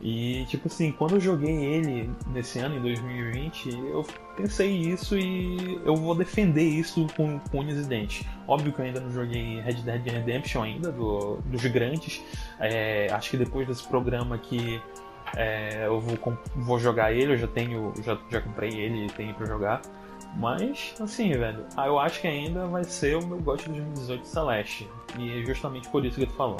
[0.00, 4.06] E, tipo assim, quando eu joguei ele nesse ano, em 2020, eu
[4.36, 8.24] pensei isso e eu vou defender isso com, unhas e dentes.
[8.46, 12.22] Óbvio que eu ainda não joguei Red Dead Redemption ainda, do, dos grandes.
[12.60, 14.80] É, acho que depois desse programa aqui
[15.36, 19.34] é, eu vou, vou jogar ele, eu já tenho, já, já comprei ele e tenho
[19.34, 19.82] pra jogar.
[20.36, 24.88] Mas, assim, velho, eu acho que ainda vai ser o meu gosto de 2018 Celeste.
[25.18, 26.58] E é justamente por isso que tu falou.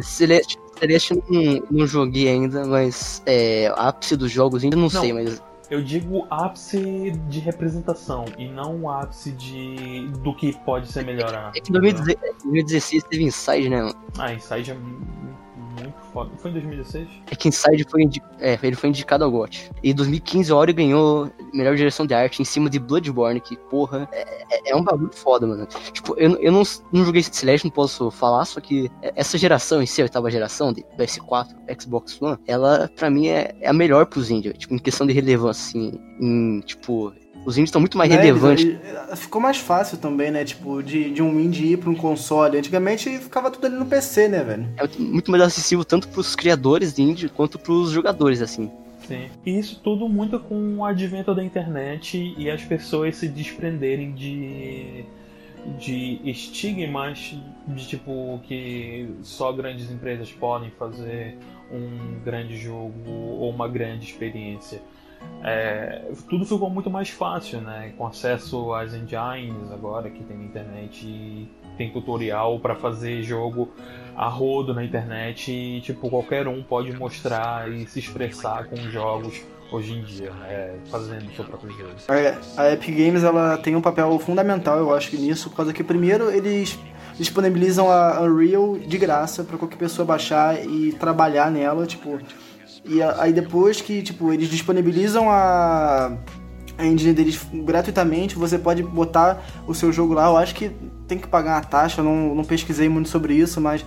[0.00, 5.12] Celeste, Celeste não, não joguei ainda, mas é, ápice dos jogos ainda não, não, sei,
[5.12, 5.42] mas.
[5.70, 11.56] Eu digo ápice de representação e não ápice de do que pode ser melhorado.
[11.56, 13.92] É que em 2016 teve Inside, né?
[14.18, 14.76] Ah, Inside é
[15.82, 16.30] muito foda.
[16.36, 17.08] Foi em 2016?
[17.30, 19.70] É que Inside foi, indi é, ele foi indicado ao GOT.
[19.82, 23.56] E em 2015 a Ori ganhou melhor direção de arte em cima de Bloodborne, que,
[23.56, 25.66] porra, é, é, é um bagulho foda, mano.
[25.92, 26.62] Tipo, eu, eu não,
[26.92, 30.72] não joguei Celeste, não posso falar, só que essa geração em si, a oitava geração
[30.72, 31.48] de PS4,
[31.80, 34.56] Xbox One, ela, pra mim, é, é a melhor pros índios.
[34.58, 37.12] Tipo, em questão de relevância, assim, em, tipo,
[37.46, 38.76] os indies estão muito mais é, relevantes.
[39.14, 40.44] Ficou mais fácil também, né?
[40.44, 42.58] Tipo, de, de um indie ir pra um console.
[42.58, 44.68] Antigamente ficava tudo ali no PC, né, velho?
[44.76, 48.68] É muito mais acessível tanto pros criadores de indie quanto pros jogadores, assim.
[49.06, 49.28] Sim.
[49.46, 55.04] E isso tudo muito com o advento da internet e as pessoas se desprenderem de
[55.78, 57.34] de estigmas
[57.66, 61.36] de tipo que só grandes empresas podem fazer
[61.70, 64.80] um grande jogo ou uma grande experiência
[65.44, 67.92] é, tudo ficou muito mais fácil, né?
[67.96, 73.70] Com acesso às engines agora que tem na internet e tem tutorial para fazer jogo
[74.16, 79.42] a rodo na internet e tipo qualquer um pode mostrar e se expressar com jogos
[79.70, 80.78] hoje em dia, né?
[80.90, 81.92] Fazendo seu próprio jogo.
[82.08, 85.84] É, a Epic Games ela tem um papel fundamental, eu acho nisso, por causa que
[85.84, 86.78] primeiro eles
[87.18, 92.18] disponibilizam a Unreal de graça para qualquer pessoa baixar e trabalhar nela, tipo
[92.88, 96.12] e aí depois que, tipo, eles disponibilizam a,
[96.78, 100.26] a engine deles gratuitamente, você pode botar o seu jogo lá.
[100.26, 100.70] Eu acho que
[101.08, 103.84] tem que pagar uma taxa, não, não pesquisei muito sobre isso, mas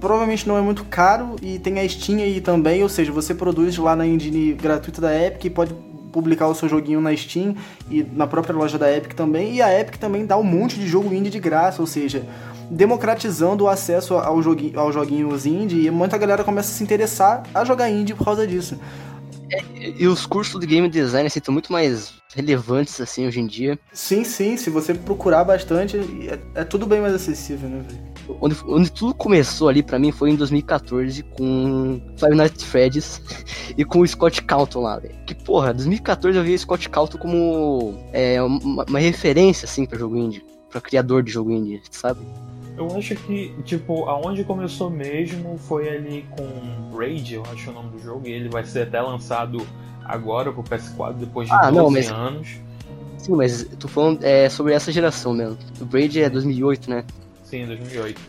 [0.00, 3.76] provavelmente não é muito caro e tem a Steam aí também, ou seja, você produz
[3.76, 5.74] lá na engine gratuita da Epic e pode
[6.10, 7.54] publicar o seu joguinho na Steam
[7.90, 9.54] e na própria loja da Epic também.
[9.54, 12.26] E a Epic também dá um monte de jogo indie de graça, ou seja,
[12.70, 17.42] democratizando o acesso ao joguinho, aos joguinhos indie e muita galera começa a se interessar
[17.54, 18.78] a jogar indie por causa disso.
[19.52, 19.62] É,
[19.98, 23.78] e os cursos de game design assim, estão muito mais relevantes assim hoje em dia.
[23.92, 28.12] Sim, sim, se você procurar bastante, é, é tudo bem mais acessível, né, velho?
[28.40, 33.20] Onde, onde, tudo começou ali para mim foi em 2014 com Five Nights at Freddy's
[33.76, 35.14] e com o Scott Calton lá, velho.
[35.26, 39.98] Que porra, 2014 eu vi o Scott Calton como é, uma, uma referência assim para
[39.98, 42.20] jogo indie, para criador de jogo indie, sabe?
[42.76, 47.90] Eu acho que, tipo, aonde começou mesmo foi ali com Raid, eu acho o nome
[47.90, 49.66] do jogo, e ele vai ser até lançado
[50.04, 52.10] agora pro PS4 depois de ah, 12 não, mas...
[52.10, 52.48] anos.
[53.18, 55.56] Sim, mas tu falando é, sobre essa geração mesmo.
[55.80, 57.04] O Braid é 2008, né?
[57.44, 58.20] Sim, 2008.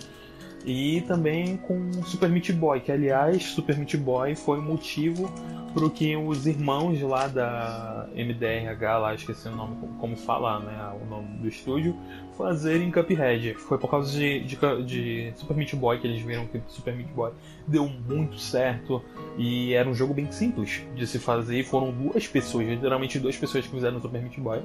[0.65, 5.32] E também com Super Meat Boy, que aliás, Super Meat Boy foi o motivo
[5.74, 11.06] pro que os irmãos lá da MDRH, lá esqueci o nome como falar, né, o
[11.06, 11.96] nome do estúdio,
[12.38, 13.56] fazerem Cuphead.
[13.56, 17.10] Foi por causa de, de, de, Super Meat Boy que eles viram que Super Meat
[17.10, 17.32] Boy
[17.68, 19.02] deu muito certo
[19.38, 21.60] e era um jogo bem simples de se fazer.
[21.60, 24.62] E foram duas pessoas, literalmente duas pessoas que fizeram Super Meat Boy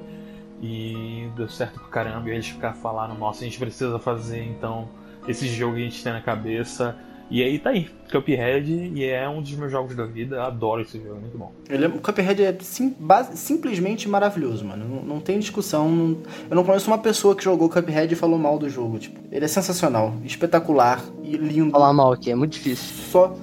[0.61, 2.29] e deu certo pra caramba.
[2.29, 4.89] E eles ficaram falando: Nossa, a gente precisa fazer então
[5.27, 6.95] esse jogo que a gente tem na cabeça
[7.29, 10.97] e aí tá aí, Cuphead, e é um dos meus jogos da vida, adoro esse
[10.97, 11.51] jogo, é muito bom.
[11.69, 14.83] Ele é, o Cuphead é sim, base, simplesmente maravilhoso, mano.
[14.83, 15.87] Não, não tem discussão.
[15.89, 16.17] Não,
[16.49, 18.97] eu não conheço uma pessoa que jogou Cuphead e falou mal do jogo.
[18.97, 21.69] Tipo, ele é sensacional, espetacular e lindo.
[21.69, 22.95] Falar mal aqui, é muito difícil.
[23.11, 23.37] Só.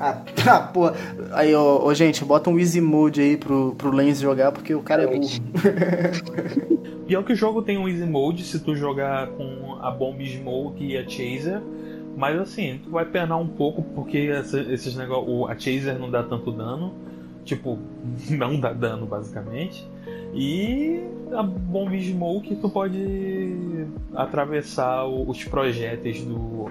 [0.00, 0.20] Ah,
[0.50, 0.90] ah pô.
[1.30, 4.82] Aí, ó, ó, gente, bota um easy mode aí pro, pro Lens jogar, porque o
[4.82, 5.28] cara é burro.
[7.06, 10.84] Pior que o jogo tem um easy mode se tu jogar com a Bomb Smoke
[10.84, 11.62] e a Chaser
[12.16, 15.50] mas assim, tu vai penar um pouco porque essa, esses negócios.
[15.50, 16.92] A Chaser não dá tanto dano.
[17.44, 17.78] Tipo,
[18.30, 19.86] não dá dano basicamente.
[20.34, 21.00] E
[21.32, 26.70] a Bomb Smoke tu pode atravessar os projéteis do,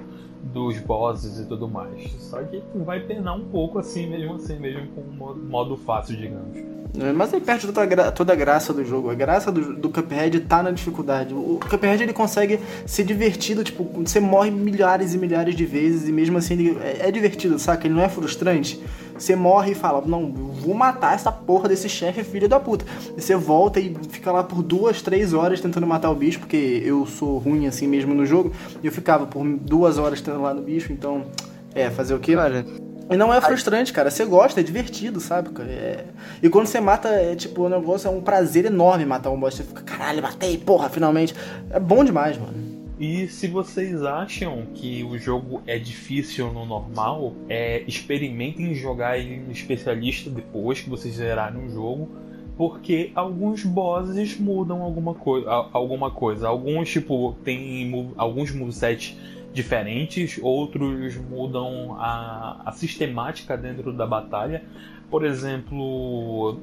[0.54, 2.12] dos bosses e tudo mais.
[2.20, 6.78] Só que vai penar um pouco assim, mesmo assim, mesmo com modo, modo fácil, digamos.
[7.00, 9.10] É, mas aí perde toda toda a graça do jogo.
[9.10, 11.34] A graça do, do Cuphead tá na dificuldade.
[11.34, 16.12] O Cuphead ele consegue ser divertido, tipo, você morre milhares e milhares de vezes e
[16.12, 17.86] mesmo assim ele é, é divertido, saca?
[17.86, 18.82] Ele não é frustrante.
[19.18, 22.86] Você morre e fala, não, vou matar essa porra desse chefe filho da puta.
[23.18, 26.82] E você volta e fica lá por duas, três horas tentando matar o bicho, porque
[26.86, 28.52] eu sou ruim assim mesmo no jogo.
[28.84, 31.26] E eu ficava por duas horas tentando lá no bicho, então.
[31.74, 32.36] É, fazer o quê?
[32.36, 32.66] Cara,
[33.10, 34.12] e não é frustrante, cara.
[34.12, 35.50] Você gosta, é divertido, sabe?
[35.62, 36.04] É...
[36.44, 39.56] E quando você mata, é tipo, o negócio é um prazer enorme matar um boss.
[39.56, 41.34] Você fica, caralho, matei, porra, finalmente.
[41.70, 42.67] É bom demais, mano.
[43.00, 49.52] E se vocês acham que o jogo é difícil no normal, é, experimentem jogar no
[49.52, 52.10] especialista depois que vocês zerarem o jogo,
[52.58, 56.48] porque alguns bosses mudam alguma, coi alguma coisa.
[56.48, 59.16] Alguns, tipo, tem alguns movesets
[59.54, 64.64] diferentes, outros mudam a, a sistemática dentro da batalha.
[65.08, 66.60] Por exemplo,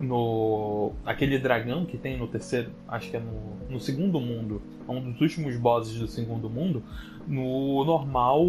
[0.00, 4.90] no aquele dragão que tem no terceiro, acho que é no, no segundo mundo, é
[4.90, 6.82] um dos últimos bosses do segundo mundo.
[7.26, 8.46] No normal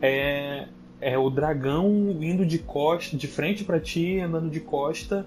[0.00, 0.68] é
[1.02, 5.26] é o dragão indo de costa, de frente para ti, andando de costa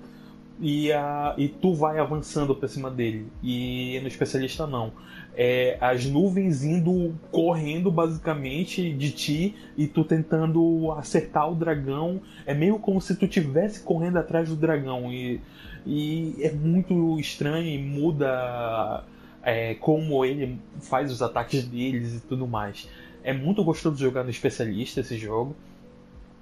[0.60, 3.28] e, a, e tu vai avançando para cima dele.
[3.44, 4.94] E no especialista não.
[5.38, 12.22] É, as nuvens indo correndo basicamente de ti e tu tentando acertar o dragão.
[12.46, 15.12] É meio como se tu tivesse correndo atrás do dragão.
[15.12, 15.42] E,
[15.86, 19.04] e é muito estranho e muda
[19.44, 22.90] é, como ele faz os ataques deles e tudo mais.
[23.24, 25.56] É muito gostoso jogar no especialista esse jogo.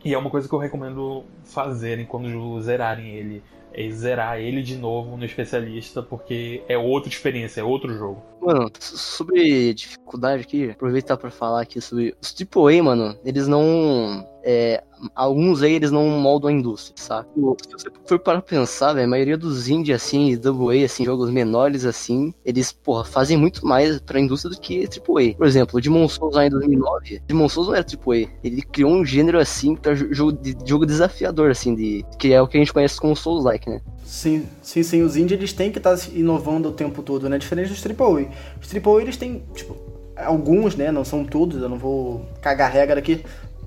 [0.05, 3.41] E é uma coisa que eu recomendo fazerem quando zerarem ele
[3.73, 8.23] é zerar ele de novo no especialista, porque é outra experiência, é outro jogo.
[8.41, 14.83] Mano, sobre dificuldade aqui, aproveitar para falar aqui sobre os AAA, mano, eles não é,
[15.15, 17.27] alguns aí eles não moldam a indústria, sabe?
[17.33, 21.85] Se você for para pensar, véio, a maioria dos indie, assim, AA, assim, jogos menores,
[21.85, 25.35] assim, eles, porra, fazem muito mais pra indústria do que AAA.
[25.37, 28.29] Por exemplo, o Demon Souls lá em 2009, Demon Souls não era AAA.
[28.43, 32.47] Ele criou um gênero, assim, pra jogo, de, jogo desafiador, assim, de, que é o
[32.47, 33.81] que a gente conhece como Souls-like, né?
[34.03, 35.01] Sim, sim, sim.
[35.03, 37.37] Os indie, eles têm que estar tá inovando o tempo todo, né?
[37.37, 38.27] Diferente dos AAA.
[38.61, 39.77] Os AAA, eles têm, tipo,
[40.17, 40.91] alguns, né?
[40.91, 43.23] Não são todos, eu não vou cagar regra aqui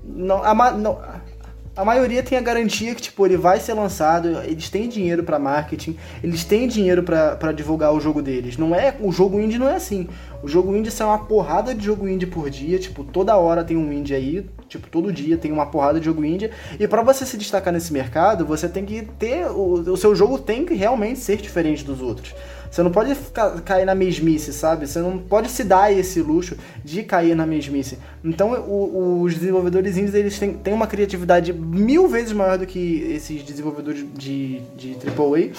[0.07, 0.99] não, a, não,
[1.77, 5.37] a maioria tem a garantia que, tipo, ele vai ser lançado, eles têm dinheiro para
[5.37, 8.57] marketing, eles têm dinheiro para divulgar o jogo deles.
[8.57, 10.07] Não é, o jogo indie não é assim.
[10.41, 13.77] O jogo indie sai uma porrada de jogo indie por dia, tipo, toda hora tem
[13.77, 16.49] um indie aí, tipo, todo dia tem uma porrada de jogo indie.
[16.79, 20.39] E para você se destacar nesse mercado, você tem que ter o, o seu jogo
[20.39, 22.33] tem que realmente ser diferente dos outros.
[22.69, 24.87] Você não pode ficar, cair na mesmice, sabe?
[24.87, 27.97] Você não pode se dar esse luxo de cair na mesmice.
[28.23, 33.01] Então, o, os desenvolvedores indies, eles têm, têm uma criatividade mil vezes maior do que
[33.11, 35.51] esses desenvolvedores de, de AAA,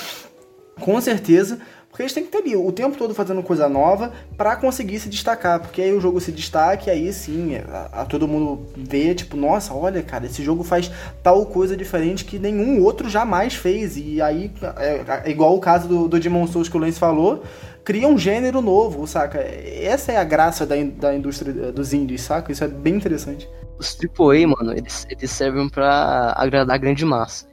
[0.80, 1.58] com certeza,
[1.98, 5.08] porque eles têm que ter ali o tempo todo fazendo coisa nova para conseguir se
[5.08, 5.58] destacar.
[5.58, 9.36] Porque aí o jogo se destaca e aí sim, a, a, todo mundo vê, tipo,
[9.36, 10.92] nossa, olha, cara, esse jogo faz
[11.24, 13.96] tal coisa diferente que nenhum outro jamais fez.
[13.96, 17.42] E aí, é, é igual o caso do, do Demon Souls que o Lance falou,
[17.82, 19.40] cria um gênero novo, saca?
[19.40, 22.52] Essa é a graça da, da indústria dos indies, saca?
[22.52, 23.48] Isso é bem interessante.
[23.76, 27.48] Os AAA, mano, eles, eles servem para agradar a grande massa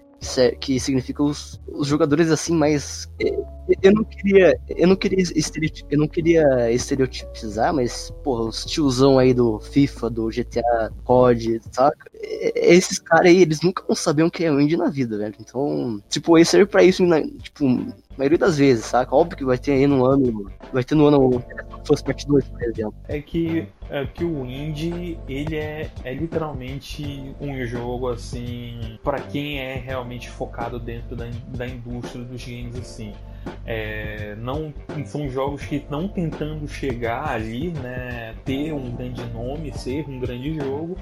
[0.59, 3.37] que significa os, os jogadores assim mais é,
[3.81, 5.23] eu não queria eu não queria
[5.89, 12.09] eu não queria estereotipizar mas porra os tiozão aí do FIFA do GTA COD saca
[12.21, 16.01] esses caras aí eles nunca vão saber o que é indie na vida velho então
[16.09, 17.03] tipo esse serve para isso
[17.41, 17.65] tipo
[18.15, 19.13] a maioria das vezes, saca?
[19.13, 20.49] Óbvio que vai ter aí no ano.
[20.71, 21.43] Vai ter no ano
[21.85, 22.95] First Part 2, por exemplo.
[23.09, 28.97] É que, é que o indie, ele é, é literalmente um jogo assim.
[29.03, 33.13] para quem é realmente focado dentro da, da indústria dos games assim.
[33.65, 34.73] É, não
[35.05, 40.55] são jogos que estão tentando chegar ali, né, ter um grande nome, ser um grande
[40.55, 40.97] jogo,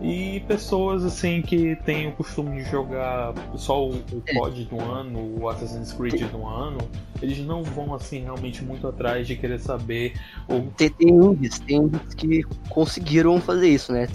[0.00, 4.34] e pessoas assim que têm o costume de jogar só o, o é.
[4.34, 6.78] COD do ano, o Assassin's Creed do ano,
[7.20, 10.14] eles não vão assim realmente muito atrás de querer saber.
[10.48, 10.70] O...
[10.76, 14.06] Tem, tem indies, tem indies que conseguiram fazer isso, né?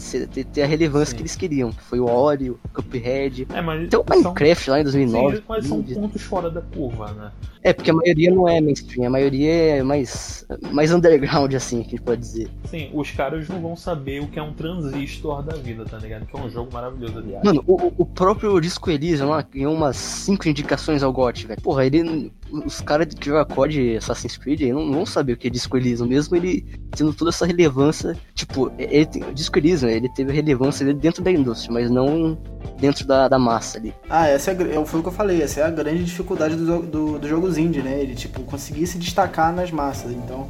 [0.53, 1.17] Ter, a relevância Sim.
[1.17, 1.71] que eles queriam.
[1.71, 3.47] Foi o Ori, o Cuphead.
[3.53, 4.73] É, mas Tem o Minecraft são...
[4.73, 5.35] lá em 2009.
[5.35, 7.31] Sim, mas são pontos fora da curva, né?
[7.63, 11.87] É, porque a maioria não é mainstream, a maioria é mais, mais underground, assim, que
[11.87, 12.49] a gente pode dizer.
[12.65, 16.25] Sim, os caras não vão saber o que é um transistor da vida, tá ligado?
[16.25, 17.43] Que é um jogo maravilhoso, aliás.
[17.43, 21.61] Mano, o, o próprio Disco Elysium lá ganhou umas 5 indicações ao GOT, velho.
[21.61, 25.47] Porra, ele os caras que jogam COD Assassin's Creed aí não vão saber o que
[25.47, 26.65] é Disco Elysium, mesmo ele
[26.95, 27.96] tendo toda essa relevância.
[28.33, 32.37] Tipo, ele o Disco ele teve relevância dentro da indústria, mas não
[32.79, 33.93] dentro da, da massa ali.
[34.09, 37.19] Ah, essa é, foi o que eu falei, essa é a grande dificuldade do, do,
[37.19, 37.99] do jogos indie, né?
[37.99, 40.11] Ele, tipo, conseguir se destacar nas massas.
[40.11, 40.47] Então,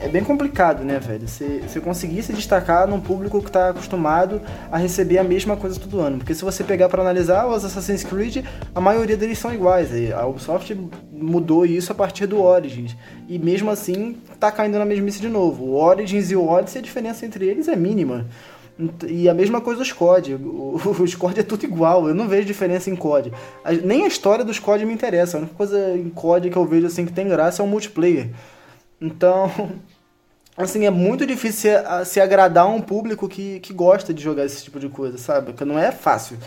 [0.00, 1.28] é bem complicado, né, velho?
[1.28, 4.40] Você, você conseguir se destacar num público que tá acostumado
[4.72, 6.18] a receber a mesma coisa todo ano.
[6.18, 9.90] Porque se você pegar para analisar os Assassin's Creed, a maioria deles são iguais.
[10.12, 10.74] A Ubisoft
[11.12, 12.96] mudou isso a partir do Origins.
[13.28, 15.64] E mesmo assim, tá caindo na mesmice de novo.
[15.64, 18.26] O Origins e o Odyssey, a diferença entre eles é mínima.
[19.06, 20.36] E a mesma coisa os COD.
[21.02, 22.08] Os COD é tudo igual.
[22.08, 23.30] Eu não vejo diferença em COD.
[23.84, 25.36] Nem a história dos COD me interessa.
[25.36, 28.30] A única coisa em COD que eu vejo assim que tem graça é o multiplayer.
[29.00, 29.50] Então,
[30.64, 34.64] assim, é muito difícil se, se agradar um público que, que gosta de jogar esse
[34.64, 35.52] tipo de coisa, sabe?
[35.52, 36.38] Porque não é fácil.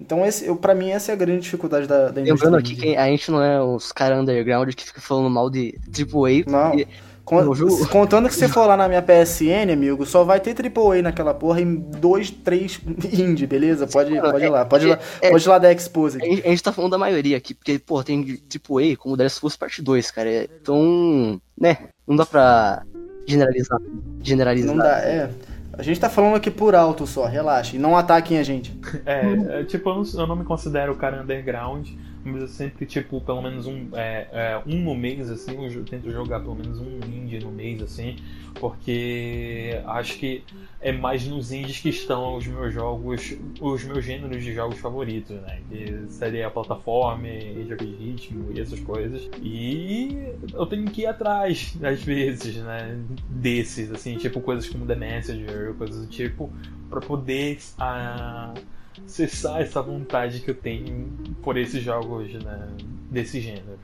[0.00, 2.96] Então, esse, eu, pra mim, essa é a grande dificuldade da, da Lembrando aqui que
[2.96, 6.50] a gente não é os caras underground que fica falando mal de AAA.
[6.50, 6.74] Não.
[6.74, 6.88] E
[7.24, 11.60] Contando que você for lá na minha PSN, amigo, só vai ter AAA naquela porra
[11.60, 12.80] em dois, três
[13.12, 13.86] indie, beleza?
[13.86, 16.20] Pode, pode ir lá, pode, é, lá, é, pode ir lá da Exposed.
[16.20, 19.22] A gente, a gente tá falando da maioria aqui, porque, pô, tem AAA como The
[19.22, 20.44] Last of Us Part 2, cara.
[20.60, 22.82] Então, né, não dá pra
[23.26, 23.80] generalizar.
[24.22, 24.74] Generalizar.
[24.74, 25.30] Não dá, é.
[25.72, 27.76] A gente tá falando aqui por alto só, relaxa.
[27.76, 28.78] E não ataquem a gente.
[29.06, 31.88] É, é tipo, eu não, eu não me considero o cara underground
[32.24, 36.40] mas sempre, tipo, pelo menos um, é, é, um no mês, assim, eu tento jogar
[36.40, 38.16] pelo menos um indie no mês, assim,
[38.60, 40.44] porque acho que
[40.80, 45.36] é mais nos indies que estão os meus jogos, os meus gêneros de jogos favoritos,
[45.40, 45.60] né?
[45.68, 47.28] Que seria a plataforma,
[47.68, 49.28] jogo de ritmo e essas coisas.
[49.42, 53.00] E eu tenho que ir atrás, às vezes, né?
[53.28, 56.52] Desses, assim, tipo coisas como The Messenger, coisas do tipo,
[56.88, 57.58] para poder.
[57.78, 61.08] Uh, cessar essa vontade que eu tenho
[61.42, 62.68] por esses jogos né,
[63.10, 63.78] desse gênero.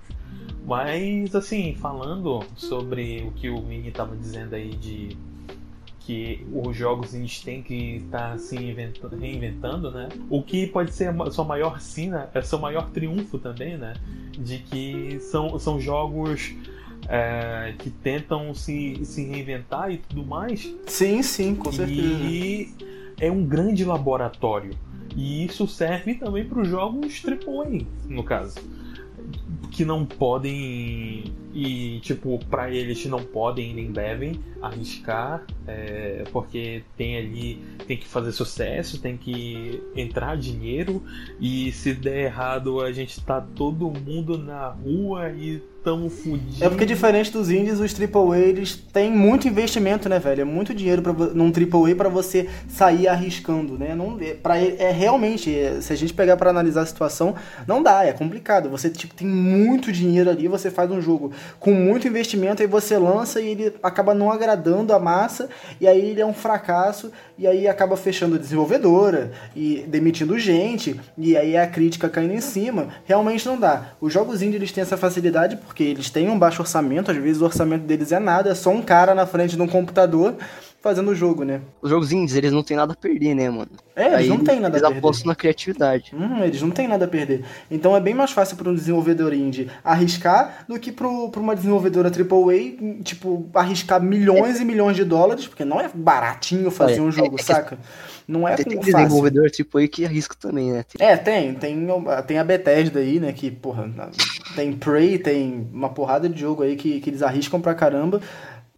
[0.67, 5.17] Mas, assim, falando sobre o que o Mini estava dizendo aí de
[6.01, 10.09] que os jogos eles têm que estar tá se reinventando, né?
[10.31, 13.95] O que pode ser a sua maior sina, é seu maior triunfo também, né?
[14.33, 16.55] De que são, são jogos
[17.09, 20.75] é, que tentam se, se reinventar e tudo mais.
[20.87, 22.01] Sim, sim, com certeza.
[22.01, 22.75] E
[23.21, 24.71] é um grande laboratório
[25.17, 28.59] e isso serve também para os jogos AAA, no caso.
[29.71, 31.25] Que não podem.
[31.53, 37.63] E, tipo, para eles não podem nem devem arriscar, é, porque tem ali.
[37.87, 41.03] Tem que fazer sucesso, tem que entrar dinheiro,
[41.41, 46.61] e se der errado, a gente tá todo mundo na rua e tamo fudidos.
[46.61, 50.43] É porque diferente dos indies, os AAA eles têm muito investimento, né, velho?
[50.43, 53.95] É muito dinheiro pra, num AAA para você sair arriscando, né?
[53.95, 57.35] Não, é, pra, é realmente, é, se a gente pegar para analisar a situação,
[57.67, 58.69] não dá, é complicado.
[58.69, 62.97] Você tipo, tem muito dinheiro ali, você faz um jogo com muito investimento, aí você
[62.97, 65.49] lança e ele acaba não agradando a massa,
[65.81, 71.01] e aí ele é um fracasso, e aí acaba fechando a desenvolvedora e demitindo gente,
[71.17, 72.89] e aí a crítica caindo em cima.
[73.05, 73.93] Realmente não dá.
[74.01, 77.41] Os jogos indie eles têm essa facilidade porque eles têm um baixo orçamento, às vezes
[77.41, 80.37] o orçamento deles é nada, é só um cara na frente de um computador
[80.81, 81.61] fazendo o jogo, né?
[81.83, 83.71] Os jogos indies, eles não têm nada a perder, né, mano?
[83.97, 84.87] É, eles Aí, não têm nada a perder.
[84.87, 86.13] Eles apostam na criatividade.
[86.15, 87.45] Hum, eles não têm nada a perder.
[87.71, 92.09] Então é bem mais fácil para um desenvolvedor indie arriscar do que para uma desenvolvedora
[92.09, 94.63] AAA, tipo, arriscar milhões é.
[94.63, 97.79] e milhões de dólares, porque não é baratinho fazer um jogo, é, é saca?
[98.27, 100.85] Não é tem, tem desenvolvedor tipo aí que arrisca também, né?
[100.99, 101.55] É, tem.
[101.55, 101.89] Tem,
[102.27, 103.33] tem a Bethesda aí, né?
[103.33, 103.91] Que, porra,
[104.55, 108.21] tem Prey, tem uma porrada de jogo aí que, que eles arriscam pra caramba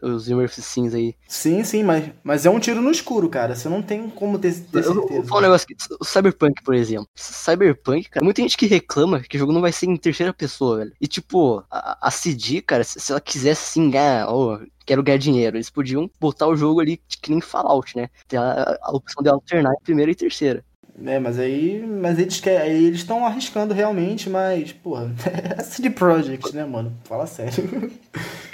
[0.03, 1.15] os Immersive Sims aí.
[1.27, 3.55] Sim, sim, mas, mas é um tiro no escuro, cara.
[3.55, 5.15] Você não tem como ter, ter certeza.
[5.15, 5.77] Eu, vou um negócio aqui.
[6.01, 7.09] O Cyberpunk, por exemplo.
[7.15, 10.79] Cyberpunk, cara, muita gente que reclama que o jogo não vai ser em terceira pessoa,
[10.79, 10.93] velho.
[11.01, 15.19] E tipo, a, a CD, cara, se, se ela quisesse assim ganhar, oh, quero ganhar
[15.19, 18.09] dinheiro, eles podiam botar o jogo ali que nem Fallout, né?
[18.27, 20.65] Ter a, a opção de alternar em primeira e terceira.
[21.05, 25.11] É, mas aí, mas eles querem, aí eles estão arriscando realmente, mas, porra,
[25.59, 26.97] é CD Projekt, né, mano?
[27.05, 27.91] Fala sério.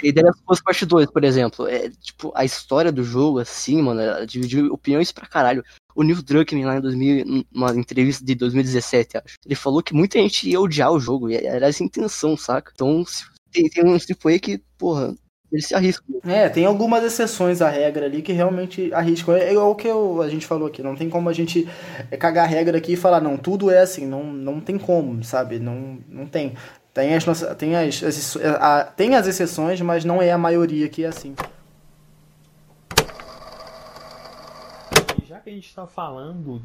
[0.03, 3.39] E The Last of Us Part 2, por exemplo, é, tipo, a história do jogo,
[3.39, 5.63] assim, mano, dividiu opiniões pra caralho.
[5.95, 10.19] O Neil Druckmann, lá em 2000, numa entrevista de 2017, acho, ele falou que muita
[10.19, 12.71] gente ia odiar o jogo, e era essa intenção, saca?
[12.75, 13.03] Então,
[13.51, 15.15] tem, tem um tipo aí que, porra,
[15.51, 16.15] eles se arriscam.
[16.25, 19.35] É, tem algumas exceções à regra ali que realmente arriscam.
[19.35, 21.67] É igual o que eu, a gente falou aqui, não tem como a gente
[22.19, 25.59] cagar a regra aqui e falar, não, tudo é assim, não, não tem como, sabe?
[25.59, 26.53] Não, não tem.
[26.93, 27.23] Tem as,
[27.57, 31.35] tem, as, as a, tem as exceções, mas não é a maioria que é assim.
[35.27, 36.61] Já que a gente está falando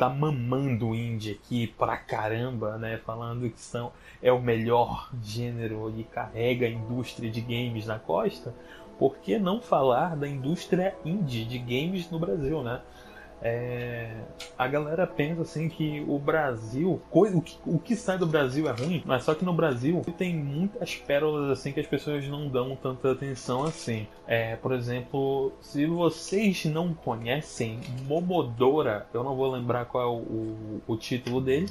[0.00, 2.96] tá mamando o indie aqui pra caramba, né?
[3.04, 3.92] Falando que são,
[4.22, 8.54] é o melhor gênero e carrega a indústria de games na costa,
[8.98, 12.80] por que não falar da indústria indie de games no Brasil, né?
[13.42, 14.10] É,
[14.58, 18.72] a galera pensa assim que o Brasil, o que, o que sai do Brasil é
[18.72, 22.76] ruim, mas só que no Brasil tem muitas pérolas assim que as pessoas não dão
[22.76, 24.06] tanta atenção assim.
[24.26, 30.18] É, por exemplo, se vocês não conhecem Momodora, eu não vou lembrar qual é o,
[30.18, 31.68] o, o título dele,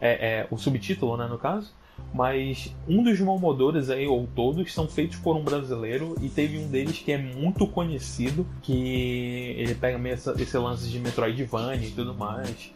[0.00, 1.72] é, é, o subtítulo, né, no caso.
[2.12, 6.68] Mas um dos malmodores aí, ou todos, são feitos por um brasileiro e teve um
[6.68, 12.14] deles que é muito conhecido, que ele pega essa, esse lance de Metroidvania e tudo
[12.14, 12.70] mais.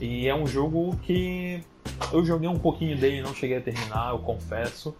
[0.00, 1.62] E é um jogo que
[2.12, 4.94] eu joguei um pouquinho dele, não cheguei a terminar, eu confesso.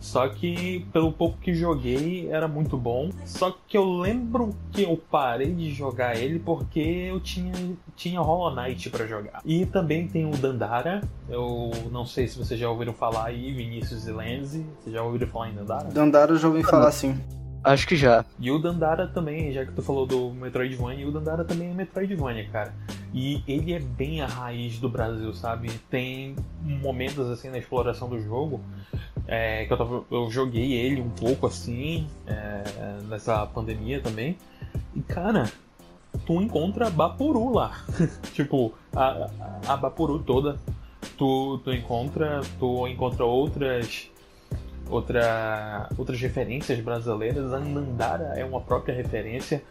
[0.00, 3.10] Só que pelo pouco que joguei era muito bom.
[3.24, 7.52] Só que eu lembro que eu parei de jogar ele porque eu tinha,
[7.96, 9.40] tinha Hollow Knight para jogar.
[9.44, 11.02] E também tem o Dandara.
[11.28, 14.64] Eu não sei se vocês já ouviram falar aí, Vinícius e Lenzi.
[14.80, 15.88] Vocês já ouviram falar em Dandara?
[15.88, 17.18] Dandara eu já ouvi falar sim.
[17.66, 18.24] Acho que já.
[18.38, 22.48] E o Dandara também, já que tu falou do Metroidvania, o Dandara também é Metroidvania,
[22.48, 22.72] cara.
[23.12, 25.68] E ele é bem a raiz do Brasil, sabe?
[25.90, 28.60] Tem momentos assim na exploração do jogo
[29.26, 32.62] é, que eu, tava, eu, joguei ele um pouco assim, é,
[33.08, 34.38] nessa pandemia também.
[34.94, 35.50] E cara,
[36.24, 37.84] tu encontra Bapuru lá.
[38.32, 39.28] tipo, a,
[39.66, 40.56] a Bapuru toda.
[41.18, 42.42] Tu, tu encontra.
[42.60, 44.08] Tu encontra outras.
[44.88, 47.52] Outra, outras referências brasileiras.
[47.52, 49.62] A Nandara é uma própria referência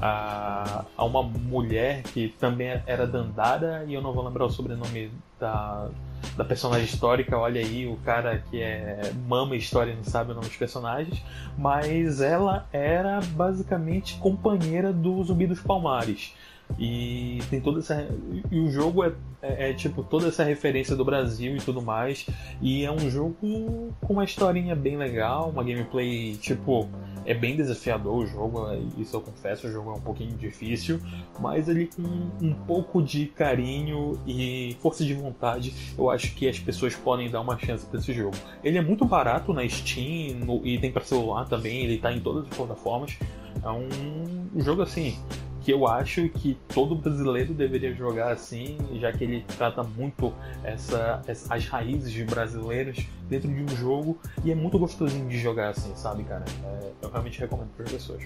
[0.00, 5.10] a, a uma mulher que também era Dandara e eu não vou lembrar o sobrenome
[5.38, 5.88] da,
[6.36, 7.36] da personagem histórica.
[7.36, 11.22] Olha aí, o cara que é mama história não sabe o nome dos personagens,
[11.58, 16.34] mas ela era basicamente companheira do Zumbi dos Palmares.
[16.78, 18.06] E tem toda essa.
[18.50, 22.26] E o jogo é, é, é, tipo toda essa referência do Brasil e tudo mais.
[22.60, 26.88] E é um jogo com uma historinha bem legal, uma gameplay, tipo,
[27.24, 28.66] é bem desafiador o jogo,
[28.98, 31.00] isso eu confesso, o jogo é um pouquinho difícil,
[31.38, 32.02] mas ele com
[32.44, 37.40] um pouco de carinho e força de vontade, eu acho que as pessoas podem dar
[37.40, 38.36] uma chance para esse jogo.
[38.62, 42.20] Ele é muito barato na Steam no, e tem para celular também, ele tá em
[42.20, 43.16] todas as plataformas.
[43.62, 45.16] É um jogo assim,
[45.64, 50.32] que eu acho que todo brasileiro deveria jogar assim, já que ele trata muito
[50.64, 55.38] essa, essa, as raízes de brasileiros dentro de um jogo e é muito gostosinho de
[55.38, 56.44] jogar assim, sabe, cara?
[56.64, 58.22] É, eu realmente recomendo para as pessoas.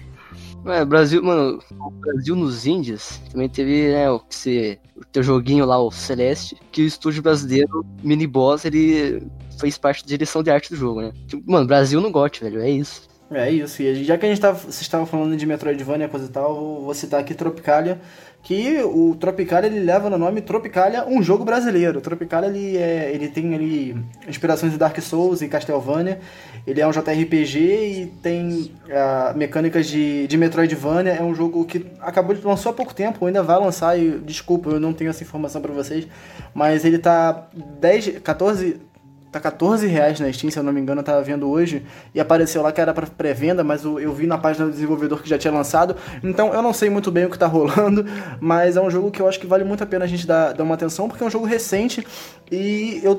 [0.65, 5.21] É, Brasil, mano, o Brasil nos indies também teve, né, o que se, o teu
[5.21, 9.21] joguinho lá, o Celeste, que o estúdio brasileiro, Mini Boss, ele
[9.59, 11.13] fez parte da direção de arte do jogo, né?
[11.27, 13.06] Tipo, mano, Brasil no gote, velho, é isso.
[13.29, 16.29] É isso, e já que a gente tava, vocês estavam falando de Metroidvania coisa e
[16.29, 17.99] tal, vou citar aqui Tropicalia,
[18.41, 21.99] que o Tropicalia ele leva no nome Tropicalia, um jogo brasileiro.
[21.99, 26.21] O Tropicalia ele, é, ele tem ali inspirações de Dark Souls e Castlevania,
[26.65, 31.85] ele é um JRPG e tem uh, mecânicas de, de Metroidvania, é um jogo que
[31.99, 35.23] acabou de lançar há pouco tempo, ainda vai lançar, e desculpa, eu não tenho essa
[35.23, 36.07] informação para vocês,
[36.53, 37.49] mas ele tá
[37.81, 38.86] 10, 14
[39.31, 41.85] Tá 14 reais na Steam, se eu não me engano, eu tava vendo hoje.
[42.15, 45.29] E apareceu lá que era para pré-venda, mas eu vi na página do desenvolvedor que
[45.29, 45.95] já tinha lançado.
[46.23, 48.05] Então eu não sei muito bem o que tá rolando,
[48.39, 50.53] mas é um jogo que eu acho que vale muito a pena a gente dar,
[50.53, 52.05] dar uma atenção, porque é um jogo recente.
[52.49, 53.15] E eu,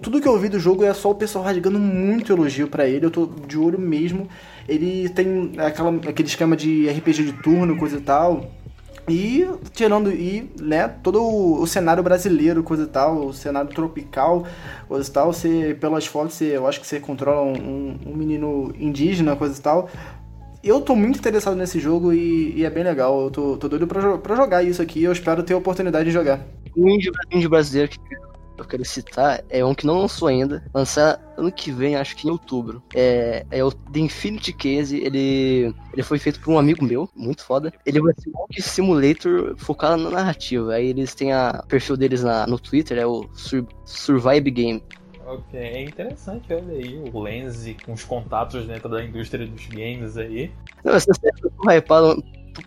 [0.00, 3.06] tudo que eu vi do jogo é só o pessoal rasgando muito elogio para ele.
[3.06, 4.28] Eu tô de olho mesmo.
[4.68, 8.50] Ele tem aquela, aquele esquema de RPG de turno, coisa e tal
[9.08, 14.46] e tirando e, né, todo o, cenário brasileiro, coisa e tal, o cenário tropical,
[14.86, 18.72] coisa e tal, você, pelas fotos, você, eu acho que você controla um, um menino
[18.78, 19.90] indígena, coisa e tal.
[20.62, 23.22] Eu tô muito interessado nesse jogo e, e é bem legal.
[23.22, 25.02] Eu tô, tô doido pra, pra jogar isso aqui.
[25.02, 26.40] Eu espero ter a oportunidade de jogar.
[26.76, 27.98] O índio brasileiro que
[28.62, 32.26] eu quero citar é um que não lançou ainda, lançar ano que vem, acho que
[32.26, 32.82] em outubro.
[32.94, 37.44] É, é o The Infinity Case, ele, ele foi feito por um amigo meu, muito
[37.44, 37.72] foda.
[37.84, 40.74] Ele vai ser um Walk Simulator focado na narrativa.
[40.74, 44.82] Aí eles têm a perfil deles na, no Twitter, é o Sur, Survive Game.
[45.24, 50.16] Ok, é interessante, olha aí, o Lens com os contatos dentro da indústria dos games
[50.16, 50.50] aí.
[50.84, 52.22] Não, você tá hypado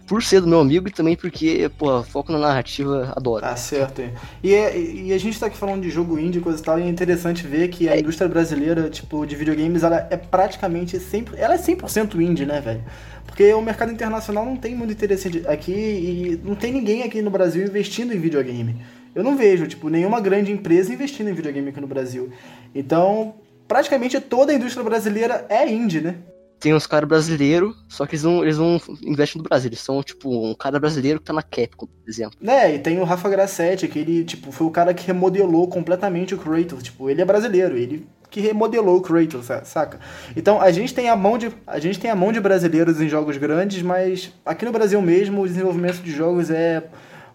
[0.08, 3.46] por ser do meu amigo e também porque, pô, foco na narrativa, adoro.
[3.46, 4.02] Ah, certo.
[4.44, 6.80] E, é, e a gente tá aqui falando de jogo indie e coisa e tal,
[6.80, 8.00] e é interessante ver que a é.
[8.00, 11.40] indústria brasileira, tipo, de videogames, ela é praticamente sempre.
[11.40, 12.84] Ela é 100% indie, né, velho?
[13.26, 17.30] Porque o mercado internacional não tem muito interesse aqui e não tem ninguém aqui no
[17.30, 18.76] Brasil investindo em videogame.
[19.14, 22.30] Eu não vejo, tipo, nenhuma grande empresa investindo em videogame aqui no Brasil.
[22.74, 23.36] Então,
[23.68, 26.16] praticamente toda a indústria brasileira é indie, né?
[26.60, 29.70] Tem uns caras brasileiros, só que eles não, eles não investem no Brasil.
[29.70, 32.38] Eles são, tipo, um cara brasileiro que tá na Capcom, por exemplo.
[32.48, 36.34] É, e tem o Rafa Grassetti, que ele, tipo, foi o cara que remodelou completamente
[36.34, 36.84] o Kratos.
[36.84, 40.00] Tipo, ele é brasileiro, ele que remodelou o Kratos, saca?
[40.36, 43.08] Então a gente tem a mão de a gente tem a mão de brasileiros em
[43.08, 46.84] jogos grandes, mas aqui no Brasil mesmo o desenvolvimento de jogos é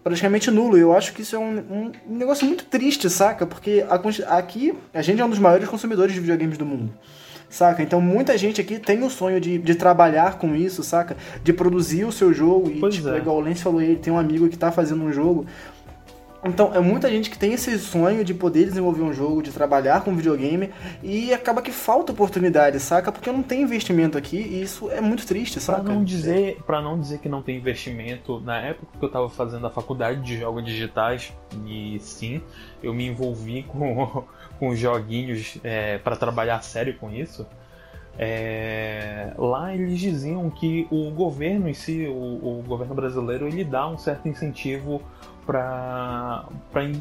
[0.03, 0.77] praticamente nulo.
[0.77, 3.47] Eu acho que isso é um, um, um negócio muito triste, saca?
[3.47, 6.93] Porque a, aqui a gente é um dos maiores consumidores de videogames do mundo
[7.51, 7.83] saca?
[7.83, 11.15] Então muita gente aqui tem o sonho de, de trabalhar com isso, saca?
[11.43, 12.71] De produzir o seu jogo.
[12.71, 13.17] E, pois tipo, é.
[13.17, 15.45] igual o Lance falou, ele tem um amigo que tá fazendo um jogo.
[16.43, 20.03] Então, é muita gente que tem esse sonho de poder desenvolver um jogo, de trabalhar
[20.03, 20.71] com videogame,
[21.03, 23.11] e acaba que falta oportunidade, saca?
[23.11, 25.83] Porque não tem investimento aqui, e isso é muito triste, saca?
[25.83, 29.29] Pra não dizer, pra não dizer que não tem investimento, na época que eu tava
[29.29, 31.31] fazendo a faculdade de jogos digitais,
[31.67, 32.41] e sim,
[32.81, 34.23] eu me envolvi com,
[34.61, 37.47] com joguinhos é, para trabalhar sério com isso.
[38.15, 43.87] É, lá eles diziam que o governo em si, o, o governo brasileiro, ele dá
[43.87, 45.01] um certo incentivo
[45.47, 46.45] para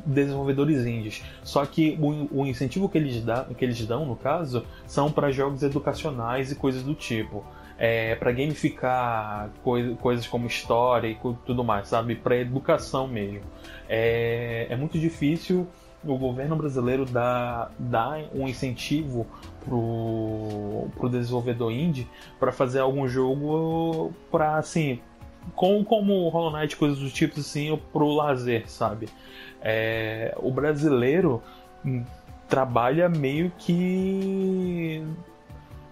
[0.07, 1.23] desenvolvedores indies.
[1.43, 5.31] Só que o, o, incentivo que eles, dá, que eles dão, no caso, são para
[5.31, 7.45] jogos educacionais e coisas do tipo.
[7.77, 12.15] É, para gamificar coi coisas como história e tudo mais, sabe?
[12.15, 13.43] Para educação mesmo.
[13.87, 15.69] É, é muito difícil
[16.05, 19.27] o governo brasileiro dar, dar um incentivo
[19.65, 25.01] pro, pro desenvolvedor indie para fazer algum jogo para assim
[25.55, 29.09] com, como Hollow Knight, coisas do tipo assim, pro lazer, sabe?
[29.63, 31.43] É, o brasileiro
[32.49, 35.03] trabalha meio que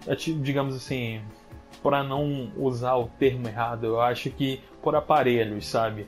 [0.07, 1.21] é digamos assim
[1.81, 6.07] para não usar o termo errado eu acho que por aparelhos sabe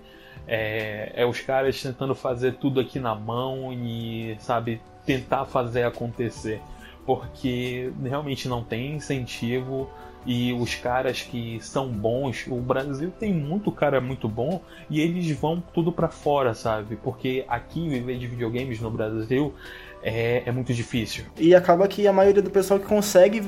[0.54, 6.60] é, é os caras tentando fazer tudo aqui na mão e, sabe, tentar fazer acontecer.
[7.06, 9.90] Porque realmente não tem incentivo
[10.26, 15.32] e os caras que são bons, o Brasil tem muito cara muito bom e eles
[15.32, 16.98] vão tudo para fora, sabe?
[16.98, 19.56] Porque aqui viver de videogames no Brasil
[20.04, 21.26] é, é muito difícil.
[21.38, 23.44] E acaba que a maioria do pessoal que consegue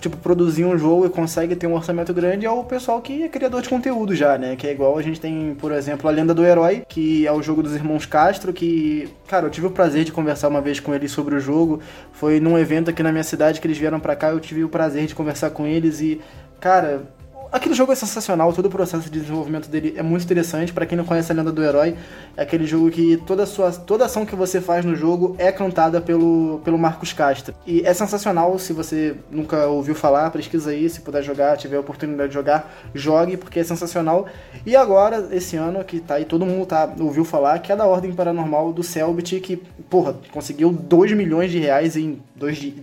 [0.00, 3.28] tipo, produzir um jogo e consegue ter um orçamento grande é o pessoal que é
[3.28, 4.56] criador de conteúdo já, né?
[4.56, 7.42] Que é igual a gente tem, por exemplo, a Lenda do Herói, que é o
[7.42, 10.94] jogo dos irmãos Castro, que, cara, eu tive o prazer de conversar uma vez com
[10.94, 11.80] eles sobre o jogo.
[12.12, 14.68] Foi num evento aqui na minha cidade que eles vieram para cá, eu tive o
[14.68, 16.20] prazer de conversar com eles e,
[16.60, 17.02] cara,
[17.52, 20.72] Aquele jogo é sensacional, todo o processo de desenvolvimento dele é muito interessante.
[20.72, 21.96] Para quem não conhece a Lenda do Herói,
[22.36, 26.00] é aquele jogo que toda, sua, toda ação que você faz no jogo é cantada
[26.00, 27.52] pelo, pelo Marcos Castro.
[27.66, 31.80] E é sensacional, se você nunca ouviu falar, pesquisa aí, se puder jogar, tiver a
[31.80, 34.26] oportunidade de jogar, jogue, porque é sensacional.
[34.64, 37.84] E agora, esse ano, que tá aí, todo mundo tá, ouviu falar, que é da
[37.84, 39.56] Ordem Paranormal do Selbit, que,
[39.88, 42.22] porra, conseguiu 2 milhões de reais em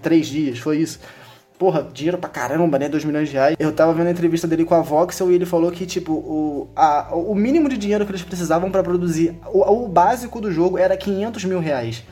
[0.02, 1.00] 3 dias, foi isso
[1.58, 2.88] porra, dinheiro pra caramba, né?
[2.88, 3.56] 2 milhões de reais.
[3.60, 6.70] Eu tava vendo a entrevista dele com a Voxel e ele falou que, tipo, o,
[6.76, 10.78] a, o mínimo de dinheiro que eles precisavam para produzir, o, o, básico do jogo
[10.78, 12.04] era 500 mil reais.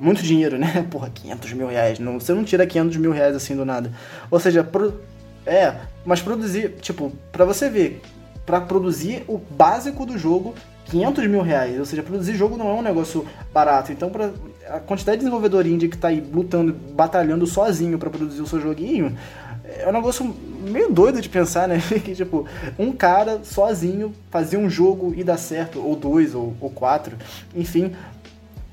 [0.00, 0.86] Muito dinheiro, né?
[0.90, 1.98] Porra, 500 mil reais.
[1.98, 3.92] Não, você não tira 500 mil reais assim do nada.
[4.30, 5.00] Ou seja, pro,
[5.44, 5.74] é,
[6.04, 8.00] mas produzir, tipo, pra você ver,
[8.46, 10.54] para produzir o básico do jogo,
[10.86, 11.78] 500 mil reais.
[11.78, 13.90] Ou seja, produzir jogo não é um negócio barato.
[13.90, 14.30] Então, pra,
[14.68, 18.60] a quantidade de desenvolvedor indie que tá aí lutando, batalhando sozinho para produzir o seu
[18.60, 19.16] joguinho,
[19.64, 21.80] é um negócio meio doido de pensar, né?
[22.04, 22.46] que, tipo,
[22.78, 27.16] um cara sozinho fazer um jogo e dar certo, ou dois, ou, ou quatro,
[27.54, 27.92] enfim,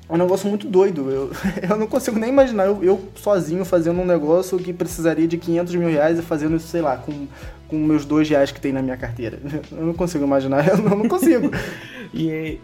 [0.08, 1.10] é um negócio muito doido.
[1.10, 1.30] Eu,
[1.68, 5.74] eu não consigo nem imaginar eu, eu, sozinho fazendo um negócio que precisaria de 500
[5.76, 7.26] mil reais e fazendo isso, sei lá, com,
[7.68, 9.38] com meus dois reais que tem na minha carteira.
[9.70, 11.50] Eu não consigo imaginar, eu não, não consigo.
[12.12, 12.58] e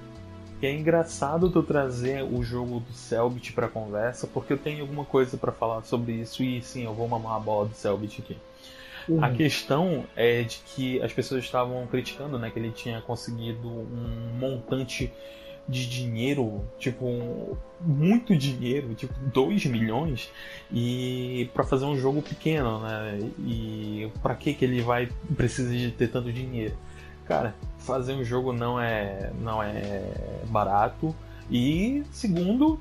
[0.60, 5.04] e é engraçado tu trazer o jogo do Selbit pra conversa, porque eu tenho alguma
[5.04, 8.36] coisa para falar sobre isso e sim, eu vou mamar a bola do Selbit aqui.
[9.08, 9.22] Uhum.
[9.22, 14.38] A questão é de que as pessoas estavam criticando, né, que ele tinha conseguido um
[14.38, 15.12] montante
[15.68, 20.30] de dinheiro, tipo, muito dinheiro, tipo 2 milhões,
[20.72, 23.18] e para fazer um jogo pequeno, né?
[23.40, 26.76] E para que que ele vai precisar de ter tanto dinheiro?
[27.26, 30.02] Cara, fazer um jogo não é, não é
[30.48, 31.14] barato.
[31.50, 32.78] E segundo,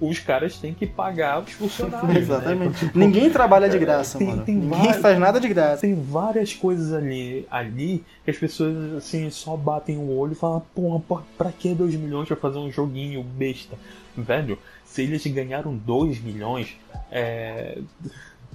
[0.00, 2.12] os caras têm que pagar os funcionários.
[2.12, 2.18] Né?
[2.18, 2.84] Exatamente.
[2.86, 2.92] Né?
[2.94, 4.44] Ninguém trabalha de graça, tem, mano.
[4.44, 5.80] Tem Ninguém várias, faz nada de graça.
[5.82, 10.62] Tem várias coisas ali, ali que as pessoas assim só batem o olho e falam,
[10.74, 11.00] pô,
[11.38, 13.76] pra que 2 milhões pra fazer um joguinho besta?
[14.16, 16.76] Velho, se eles ganharam 2 milhões,
[17.10, 17.78] é,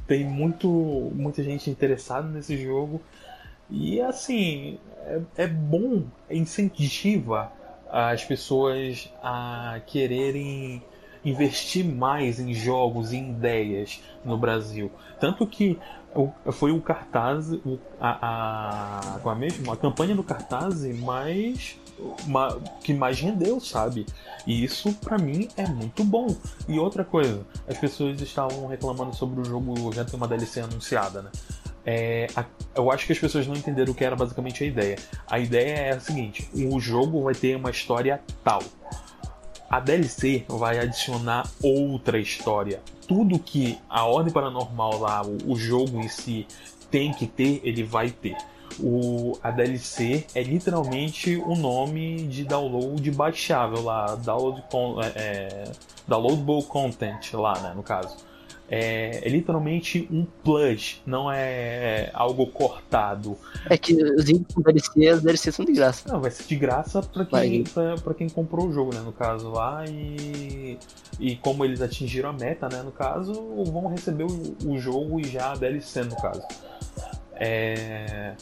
[0.07, 0.67] tem muito,
[1.15, 3.01] muita gente interessada nesse jogo.
[3.69, 4.79] E assim,
[5.09, 7.51] é, é bom, incentiva
[7.89, 10.83] as pessoas a quererem
[11.25, 14.91] investir mais em jogos e ideias no Brasil.
[15.19, 15.77] Tanto que
[16.51, 17.51] foi o cartaz,
[17.99, 21.77] a, a, a, mesma, a campanha do cartaz mais
[22.25, 24.05] uma, que mais rendeu, sabe?
[24.47, 26.35] E isso para mim é muito bom.
[26.67, 31.21] E outra coisa, as pessoas estavam reclamando sobre o jogo já ter uma DLC anunciada,
[31.21, 31.31] né?
[31.85, 34.97] É, a, eu acho que as pessoas não entenderam o que era basicamente a ideia.
[35.29, 38.61] A ideia é a seguinte: o jogo vai ter uma história tal.
[39.69, 42.81] A DLC vai adicionar outra história.
[43.07, 46.47] Tudo que a Ordem Paranormal lá, o, o jogo em si,
[46.89, 48.35] tem que ter, ele vai ter
[48.81, 54.63] o, a DLC é literalmente o nome de download baixável lá, download
[55.03, 55.71] é, é,
[56.07, 58.15] downloadable content lá, né, no caso.
[58.71, 63.35] É, é, literalmente um plus, não é algo cortado.
[63.67, 66.07] É que os indies com DLC, as DLC são de graça.
[66.07, 69.11] Não, vai ser de graça pra quem, pra, pra, quem comprou o jogo, né, no
[69.11, 70.77] caso lá, e,
[71.19, 73.33] e como eles atingiram a meta, né, no caso,
[73.65, 76.43] vão receber o, o jogo e já a DLC, no caso.
[77.33, 78.35] É...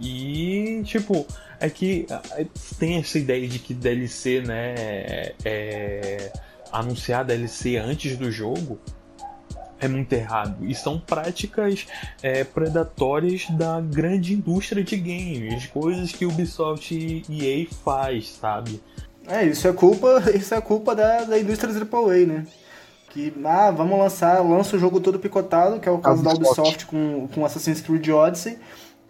[0.00, 1.26] E, tipo,
[1.60, 2.46] é que é,
[2.78, 6.32] tem essa ideia de que DLC, né, é, é,
[6.72, 8.80] anunciar DLC antes do jogo
[9.80, 10.64] é muito errado.
[10.64, 11.86] E são práticas
[12.22, 18.80] é, predatórias da grande indústria de games, coisas que Ubisoft e EA faz, sabe?
[19.26, 22.46] É, isso é culpa, isso é culpa da, da indústria AAA, né?
[23.10, 26.42] Que, ah, vamos lançar, lança o jogo todo picotado, que é o caso Ubisoft.
[26.42, 28.58] da Ubisoft com, com Assassin's Creed Odyssey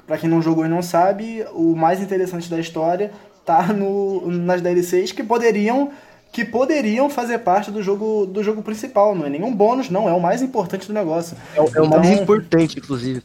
[0.08, 3.12] para quem não jogou e não sabe, o mais interessante da história
[3.44, 5.90] tá no, nas DLCs que poderiam
[6.30, 9.14] que poderiam fazer parte do jogo do jogo principal.
[9.14, 11.36] Não é nenhum bônus, não, é o mais importante do negócio.
[11.54, 13.22] É, o, é o mais então, importante, inclusive.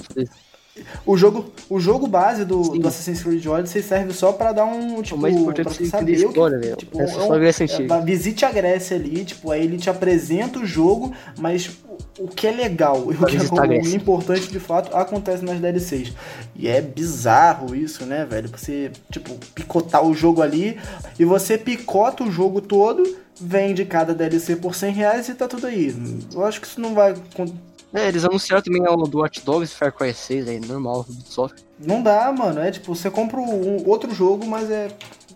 [1.05, 5.01] O jogo, o jogo base do, do Assassin's Creed Odyssey serve só para dar um,
[5.03, 8.97] tipo, o mais importante pra saber história, que, tipo, é um, é, visite a Grécia
[8.97, 11.69] ali, tipo, aí ele te apresenta o jogo, mas
[12.17, 16.13] o que é legal e o que é importante de fato acontece nas DLCs.
[16.55, 18.49] E é bizarro isso, né, velho?
[18.49, 20.79] Você, tipo, picotar o jogo ali
[21.19, 25.67] e você picota o jogo todo, vende cada DLC por 100 reais e tá tudo
[25.67, 25.95] aí.
[26.33, 27.13] Eu acho que isso não vai
[27.93, 31.63] é, eles anunciaram também o do Watch Dogs Far Cry 6 aí, normal, Ubisoft.
[31.79, 32.59] Não dá, mano.
[32.59, 34.87] É tipo, você compra um outro jogo, mas é.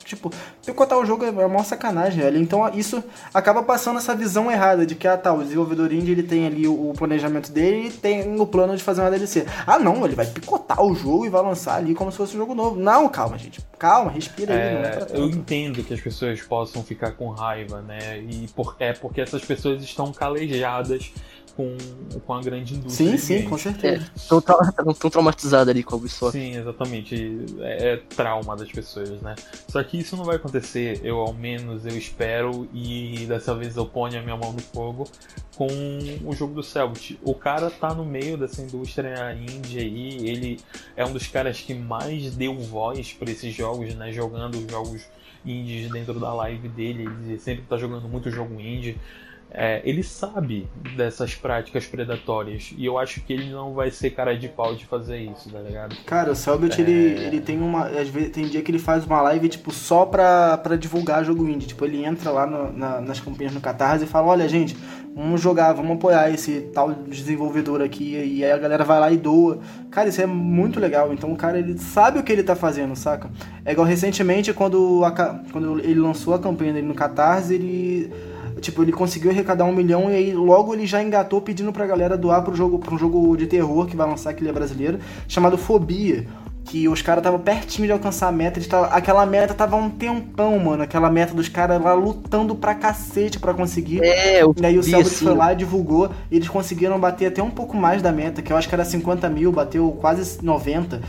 [0.03, 0.31] Tipo,
[0.65, 2.37] picotar o jogo é uma sacanagem, velho.
[2.37, 3.03] Então isso
[3.33, 6.65] acaba passando essa visão errada de que, ah tá, o desenvolvedor indie ele tem ali
[6.65, 9.45] o, planejamento dele e tem o plano de fazer uma DLC.
[9.65, 12.39] Ah não, ele vai picotar o jogo e vai lançar ali como se fosse um
[12.39, 12.79] jogo novo.
[12.79, 13.59] Não, calma, gente.
[13.77, 14.59] Calma, respira aí.
[14.59, 18.17] É, eu entendo que as pessoas possam ficar com raiva, né?
[18.19, 21.11] E por, é porque essas pessoas estão calejadas
[21.57, 21.75] com,
[22.23, 23.09] com a grande indústria.
[23.09, 24.05] Sim, sim, com certeza.
[24.15, 26.37] Estão é, tão traumatizados ali com a Ubisoft.
[26.37, 27.45] Sim, exatamente.
[27.59, 29.33] É, é, trauma das pessoas, né?
[29.67, 33.87] Só que isso não vai acontecer, eu ao menos eu espero, e dessa vez eu
[33.87, 35.09] ponho a minha mão no fogo
[35.55, 35.67] com
[36.23, 37.19] o jogo do Cellbit.
[37.23, 40.59] O cara tá no meio dessa indústria indie aí, ele
[40.95, 44.11] é um dos caras que mais deu voz para esses jogos, né?
[44.11, 45.07] Jogando jogos
[45.43, 48.95] indies dentro da live dele, ele sempre tá jogando muito jogo indie.
[49.49, 54.37] É, ele sabe dessas práticas predatórias e eu acho que ele não vai ser cara
[54.37, 55.95] de pau de fazer isso, tá ligado?
[56.05, 56.83] Cara, o Selbit, é...
[56.83, 56.91] ele,
[57.25, 57.85] ele tem uma.
[57.85, 61.47] Às vezes, tem dia que ele faz uma live, tipo, só pra, pra divulgar jogo
[61.47, 61.67] indie.
[61.67, 64.75] Tipo, ele entra lá no, na, nas campanhas no Catarse e fala: olha, gente,
[65.15, 68.15] vamos jogar, vamos apoiar esse tal desenvolvedor aqui.
[68.15, 69.59] E aí a galera vai lá e doa.
[69.89, 71.13] Cara, isso é muito legal.
[71.13, 73.29] Então o cara, ele sabe o que ele tá fazendo, saca?
[73.63, 75.11] É igual recentemente, quando, a,
[75.51, 78.11] quando ele lançou a campanha dele no Catarse, ele
[78.59, 82.17] Tipo, ele conseguiu arrecadar um milhão e aí logo ele já engatou pedindo pra galera
[82.17, 84.99] doar pro jogo, pra um jogo de terror que vai lançar, que ele é brasileiro,
[85.27, 86.25] chamado Fobia.
[86.65, 88.59] Que os caras estavam pertinho de alcançar a meta.
[88.59, 90.83] Tavam, aquela meta tava um tempão, mano.
[90.83, 94.03] Aquela meta dos caras lá lutando pra cacete pra conseguir.
[94.03, 96.11] É, eu E aí o Selbit foi lá e divulgou.
[96.29, 98.83] E eles conseguiram bater até um pouco mais da meta, que eu acho que era
[98.83, 101.01] 50 mil, bateu quase 90.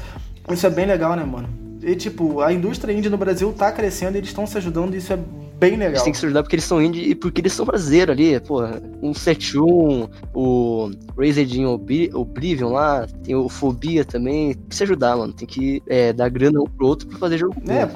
[0.53, 1.49] Isso é bem legal, né, mano?
[1.83, 5.19] E tipo, a indústria indie no Brasil tá crescendo, eles estão se ajudando, isso é
[5.59, 5.89] bem legal.
[5.91, 8.39] Eles têm que se ajudar porque eles são indie e porque eles são brasileiros ali,
[8.41, 8.63] pô.
[9.03, 14.55] Um 71, o Raised in Oblivion lá, tem o Fobia também.
[14.55, 15.33] Tem que se ajudar, mano.
[15.33, 17.55] Tem que é, dar grana um pro outro pra fazer jogo.
[17.69, 17.89] É,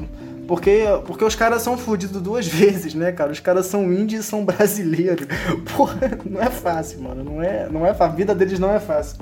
[0.47, 3.33] porque, porque os caras são fodidos duas vezes, né, cara?
[3.33, 5.27] Os caras são índios e são brasileiros.
[5.77, 7.25] Porra, não é fácil, mano.
[7.25, 9.19] Não é, não é A vida deles não é fácil.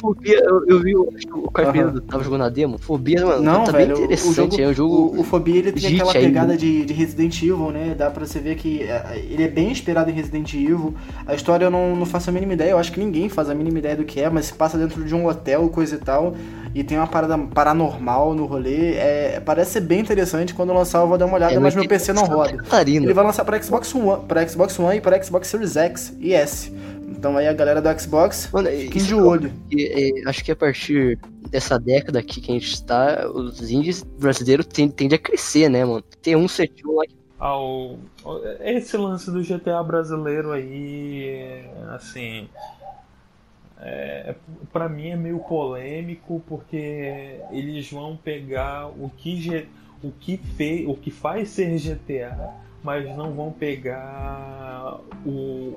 [0.00, 2.00] Fobia, eu, eu vi o, o Carpino uhum.
[2.00, 2.78] tava jogando a demo.
[2.78, 4.28] Fobia, mano, não, tá velho, bem interessante.
[4.28, 6.92] O, jogo, é um jogo o, o Fobia, ele tem aquela pegada aí, de, de
[6.92, 7.94] Resident Evil, né?
[7.96, 10.94] Dá pra você ver que é, ele é bem inspirado em Resident Evil.
[11.26, 12.70] A história eu não, não faço a mínima ideia.
[12.70, 15.04] Eu acho que ninguém faz a mínima ideia do que é, mas se passa dentro
[15.04, 16.34] de um hotel, coisa e tal.
[16.74, 18.94] E tem uma parada paranormal no rolê.
[18.94, 20.52] É, parece ser bem interessante.
[20.52, 22.56] Quando lançar eu vou dar uma olhada, É, mas mas meu PC não roda.
[22.56, 23.06] Catarina.
[23.06, 26.34] Ele vai lançar para Xbox One, para Xbox One e para Xbox Series X e
[26.34, 26.72] S.
[27.08, 29.52] Então aí a galera do Xbox, Mano, fiquem de é olho.
[29.72, 31.18] É, acho que a partir
[31.48, 36.02] dessa década aqui que a gente está, os indies brasileiros tendem, a crescer, né, mano?
[36.20, 37.98] Tem um 71 lá que ao
[38.60, 41.64] esse lance do GTA brasileiro aí,
[41.94, 42.48] assim,
[43.84, 44.34] é,
[44.72, 49.68] para mim é meio polêmico porque eles vão pegar o que
[50.02, 52.50] o que fez, o que faz ser GTA,
[52.82, 55.30] mas não vão pegar o,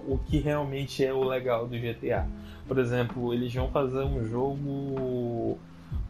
[0.07, 2.27] o que realmente é o legal do GTA.
[2.67, 5.57] Por exemplo, eles vão fazer um jogo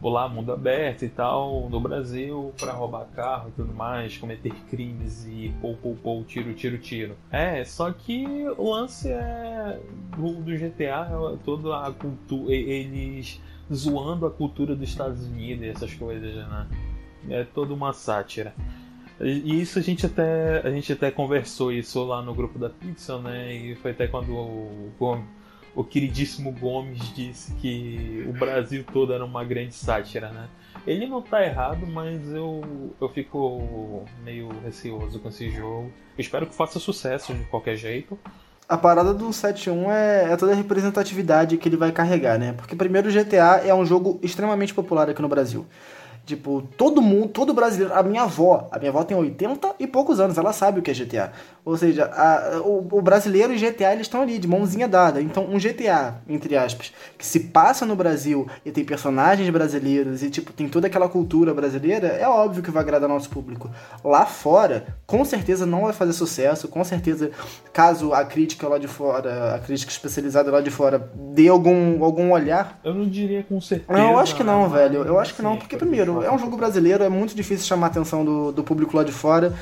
[0.00, 4.52] vou lá, mundo aberto e tal, no Brasil, pra roubar carro e tudo mais, cometer
[4.70, 7.16] crimes e pou, pou, pou, tiro, tiro, tiro.
[7.30, 8.24] É, só que
[8.56, 9.80] o lance é
[10.16, 11.08] do, do GTA,
[11.44, 13.40] toda a cultura, eles
[13.72, 16.66] zoando a cultura dos Estados Unidos e essas coisas, né?
[17.28, 18.54] É toda uma sátira.
[19.20, 23.20] E isso a gente até a gente até conversou isso lá no grupo da Pixel,
[23.20, 23.52] né?
[23.52, 24.92] E foi até quando o,
[25.74, 30.48] o, queridíssimo Gomes disse que o Brasil todo era uma grande sátira, né?
[30.86, 35.92] Ele não tá errado, mas eu, eu fico meio receoso com esse jogo.
[36.16, 38.18] Eu espero que faça sucesso de qualquer jeito.
[38.68, 42.52] A parada do 7.1 é, é toda a representatividade que ele vai carregar, né?
[42.52, 45.66] Porque primeiro o GTA é um jogo extremamente popular aqui no Brasil.
[46.28, 50.20] Tipo, todo mundo, todo brasileiro, a minha avó, a minha avó tem 80 e poucos
[50.20, 51.32] anos, ela sabe o que é GTA.
[51.64, 55.22] Ou seja, a- o, o brasileiro e GTA eles estão ali, de mãozinha dada.
[55.22, 60.28] Então, um GTA, entre aspas, que se passa no Brasil e tem personagens brasileiros e,
[60.28, 63.70] tipo, tem toda aquela cultura brasileira, é óbvio que vai agradar nosso público.
[64.04, 67.30] Lá fora, com certeza não vai fazer sucesso, com certeza,
[67.72, 72.32] caso a crítica lá de fora, a crítica especializada lá de fora, dê algum, algum
[72.32, 73.92] olhar Eu não diria com certeza.
[73.98, 75.04] não, eu acho que não, velho.
[75.04, 75.86] Eu acho que não, assim, porque foi
[76.18, 79.04] primeiro, é um jogo brasileiro, é muito difícil chamar a atenção do, do público lá
[79.04, 79.54] de fora.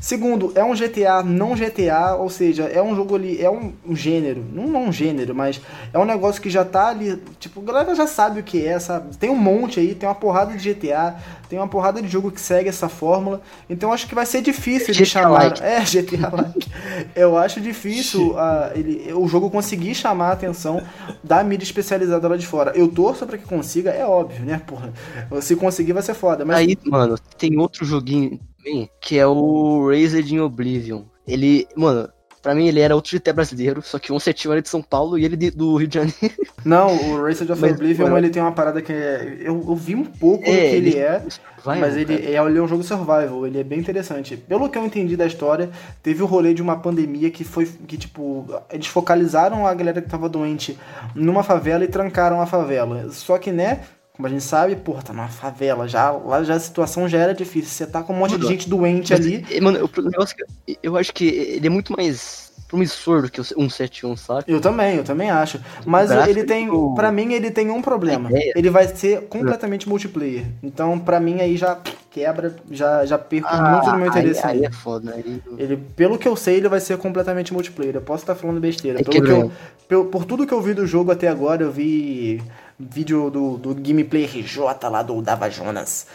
[0.00, 3.96] Segundo, é um GTA não GTA, ou seja, é um jogo ali, é um, um
[3.96, 5.60] gênero, não, não um gênero, mas
[5.92, 8.78] é um negócio que já tá ali, tipo, a galera já sabe o que é,
[8.78, 9.16] sabe?
[9.16, 11.16] Tem um monte aí, tem uma porrada de GTA,
[11.48, 14.42] tem uma porrada de jogo que segue essa fórmula, então eu acho que vai ser
[14.42, 15.28] difícil de GTA chamar.
[15.30, 15.62] like.
[15.62, 16.68] É, GTA like.
[17.14, 20.82] Eu acho difícil ah, ele, o jogo conseguir chamar a atenção
[21.22, 22.72] da mídia especializada lá de fora.
[22.74, 24.92] Eu torço pra que consiga, é óbvio, né, porra?
[25.40, 29.88] Se conseguir vai ser foda, mas Aí, mano, tem outro joguinho também, que é o
[29.88, 31.02] Raised in Oblivion.
[31.26, 32.08] Ele, mano,
[32.44, 35.18] pra mim ele era outro GT brasileiro, só que um 71 era de São Paulo
[35.18, 36.36] e ele de- do Rio de Janeiro.
[36.64, 39.74] não, o Raced of Mas, Oblivion, mano, ele tem uma parada que é, eu, eu
[39.74, 41.22] vi um pouco do que É, ele, ele- é,
[41.64, 42.20] Vai, mas ele cara.
[42.46, 44.36] é, ele é um jogo survival, ele é bem interessante.
[44.36, 45.70] Pelo que eu entendi da história,
[46.02, 50.08] teve o rolê de uma pandemia que foi que tipo, eles focalizaram a galera que
[50.10, 50.78] tava doente
[51.14, 53.08] numa favela e trancaram a favela.
[53.10, 53.80] Só que, né,
[54.14, 57.34] como a gente sabe, porra, tá numa favela, já lá já a situação já era
[57.34, 57.68] difícil.
[57.70, 59.44] Você tá com um monte de Mano, gente doente Mas, ali.
[59.50, 63.30] eh, Mano, o negócio é que eu acho que ele é muito mais promissor do
[63.30, 64.44] que o 171, sabe?
[64.46, 65.60] Eu também, eu também acho.
[65.84, 68.30] Mas ele tem, do- pra mim, ele tem um problema.
[68.32, 70.44] Ele vai ser completamente multiplayer.
[70.62, 71.76] Então, pra mim, aí já
[72.10, 75.40] quebra, já, já perco muito do meu interesse Ah, aí, aí é foda, aí...
[75.58, 77.96] Ele, pelo que eu sei, ele vai ser completamente multiplayer.
[77.96, 79.00] Eu posso estar falando besteira.
[79.00, 79.50] Aí Pelo que eu,
[79.88, 82.40] pelo- por tudo que eu vi do jogo até agora, eu vi
[82.78, 84.58] vídeo do, do gameplay RJ
[84.90, 86.06] lá do Dava Jonas.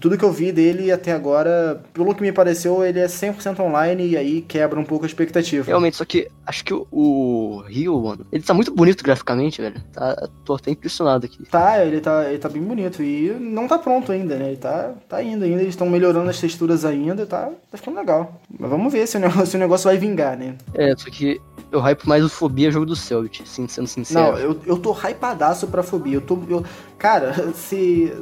[0.00, 4.08] Tudo que eu vi dele até agora, pelo que me pareceu, ele é 100% online
[4.08, 5.66] e aí quebra um pouco a expectativa.
[5.66, 9.80] Realmente, só que acho que o, Rio, mano, ele tá muito bonito graficamente, velho.
[9.92, 11.44] Tá, tô até impressionado aqui.
[11.50, 14.48] Tá, ele tá, ele tá bem bonito e não tá pronto ainda, né?
[14.48, 18.40] Ele tá, tá indo ainda, eles estão melhorando as texturas ainda, tá, tá ficando legal.
[18.58, 20.56] Mas vamos ver se o negócio, se o negócio vai vingar, né?
[20.74, 21.40] É, só que
[21.70, 24.32] eu hype mais o Fobia jogo do Selbit, assim, sendo sincero.
[24.32, 25.97] Não, eu, eu tô hypadaço pra fobia.
[26.06, 26.38] Eu tô.
[26.48, 26.64] Eu,
[26.98, 28.12] cara, se.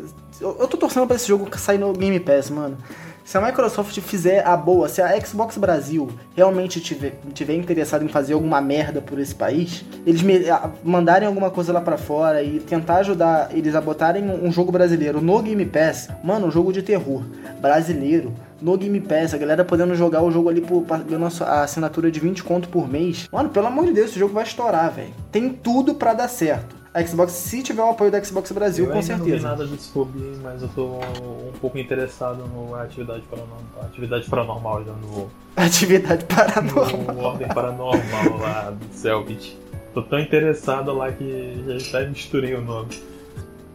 [0.41, 2.77] Eu, eu tô torcendo pra esse jogo sair no Game Pass, mano.
[3.25, 8.09] Se a Microsoft fizer a boa, se a Xbox Brasil realmente tiver, tiver interessado em
[8.09, 12.41] fazer alguma merda por esse país, eles me, a- mandarem alguma coisa lá pra fora
[12.41, 16.51] e tentar ajudar eles a botarem um, um jogo brasileiro no Game Pass, mano, um
[16.53, 17.23] jogo de terror
[17.61, 22.13] brasileiro no Game Pass, a galera podendo jogar o jogo ali por pagando a assinatura
[22.13, 23.29] de 20 conto por mês.
[23.33, 25.11] Mano, pelo amor de Deus, esse jogo vai estourar, velho.
[25.33, 26.76] Tem tudo pra dar certo.
[26.97, 29.49] A Xbox, se tiver o apoio da Xbox Brasil, eu com ainda não vi certeza.
[29.51, 34.93] nada desse Fobia, mas eu tô um pouco interessado no Atividade Paranormal, atividade paranormal já
[34.93, 37.15] no, Atividade paranormal.
[37.15, 39.59] no Ordem Paranormal lá do Selbit.
[39.93, 42.89] Tô tão interessado lá que já até misturei o nome.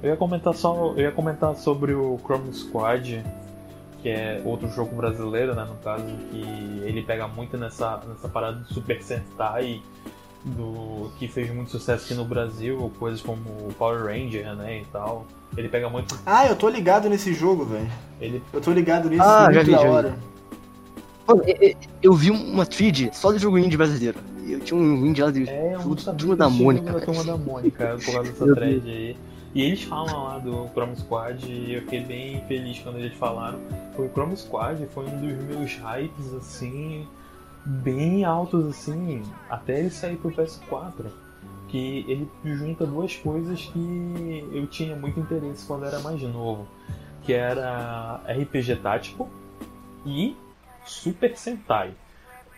[0.01, 3.23] Eu ia comentar só, eu ia comentar sobre o Chrome Squad,
[4.01, 6.41] que é outro jogo brasileiro, né, no caso, que
[6.83, 9.79] ele pega muito nessa, nessa parada de Super Sentai
[10.43, 13.43] do que fez muito sucesso aqui no Brasil, coisas como
[13.77, 15.25] Power Ranger, né, e tal.
[15.55, 16.17] Ele pega muito.
[16.25, 17.89] Ah, eu tô ligado nesse jogo, velho.
[18.19, 19.89] Ele Eu tô ligado nisso Ah, já muito vi, da já vi.
[19.89, 20.15] hora.
[21.27, 24.17] Mano, eu, eu- vi uma thread só de jogo indie brasileiro.
[24.47, 26.99] Eu tinha um indie lá de é um jogo Turma da Mônica, da.
[27.01, 29.17] Turma da Mônica, por causa dessa thread aí.
[29.53, 33.59] E eles falam lá do Chrome Squad e eu fiquei bem feliz quando eles falaram.
[33.97, 37.05] O Chrome Squad foi um dos meus hypes, assim,
[37.65, 41.05] bem altos, assim, até ele sair pro PS4.
[41.67, 46.67] Que ele junta duas coisas que eu tinha muito interesse quando era mais novo.
[47.23, 49.29] Que era RPG tático
[50.05, 50.35] e
[50.85, 51.93] Super Sentai.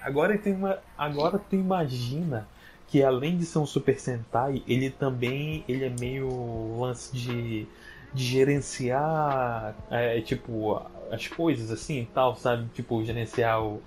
[0.01, 2.47] Agora tem uma, agora tu imagina
[2.87, 7.67] que além de ser um Super Sentai, ele também ele é meio lance de,
[8.13, 10.81] de gerenciar é, tipo
[11.11, 12.67] as coisas assim e tal, sabe?
[12.73, 13.81] Tipo gerenciar o-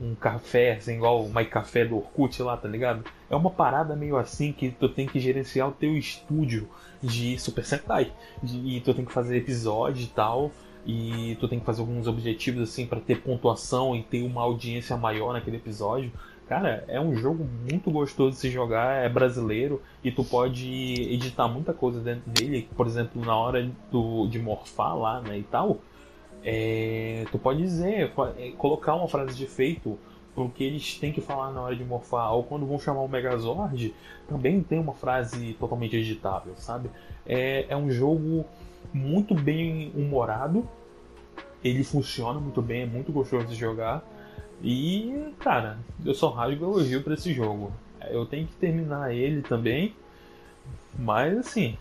[0.00, 3.04] um café, assim, igual o My Café do Orkut lá, tá ligado?
[3.30, 6.68] É uma parada meio assim que tu tem que gerenciar o teu estúdio
[7.02, 8.12] de Super Sentai.
[8.42, 10.50] De- e tu tem que fazer episódio e tal.
[10.84, 14.96] E tu tem que fazer alguns objetivos assim pra ter pontuação e ter uma audiência
[14.96, 16.10] maior naquele episódio.
[16.48, 21.46] Cara, é um jogo muito gostoso de se jogar, é brasileiro e tu pode editar
[21.48, 22.68] muita coisa dentro dele.
[22.76, 25.78] Por exemplo, na hora do, de morfar lá né, e tal,
[26.44, 29.98] é, tu pode dizer, é, colocar uma frase de efeito
[30.34, 32.32] pro que eles têm que falar na hora de morfar.
[32.32, 33.94] Ou quando vão chamar o Megazord,
[34.28, 36.90] também tem uma frase totalmente editável, sabe?
[37.26, 38.44] É, é um jogo
[38.92, 40.66] muito bem humorado.
[41.62, 44.02] Ele funciona muito bem, é muito gostoso de jogar.
[44.62, 47.72] E, cara, eu só rasgo elogio pra esse jogo.
[48.10, 49.94] Eu tenho que terminar ele também.
[50.98, 51.76] Mas, assim,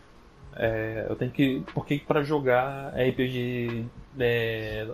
[0.55, 1.63] é, eu tenho que.
[1.73, 3.85] Porque pra jogar RPG
[4.19, 4.87] é,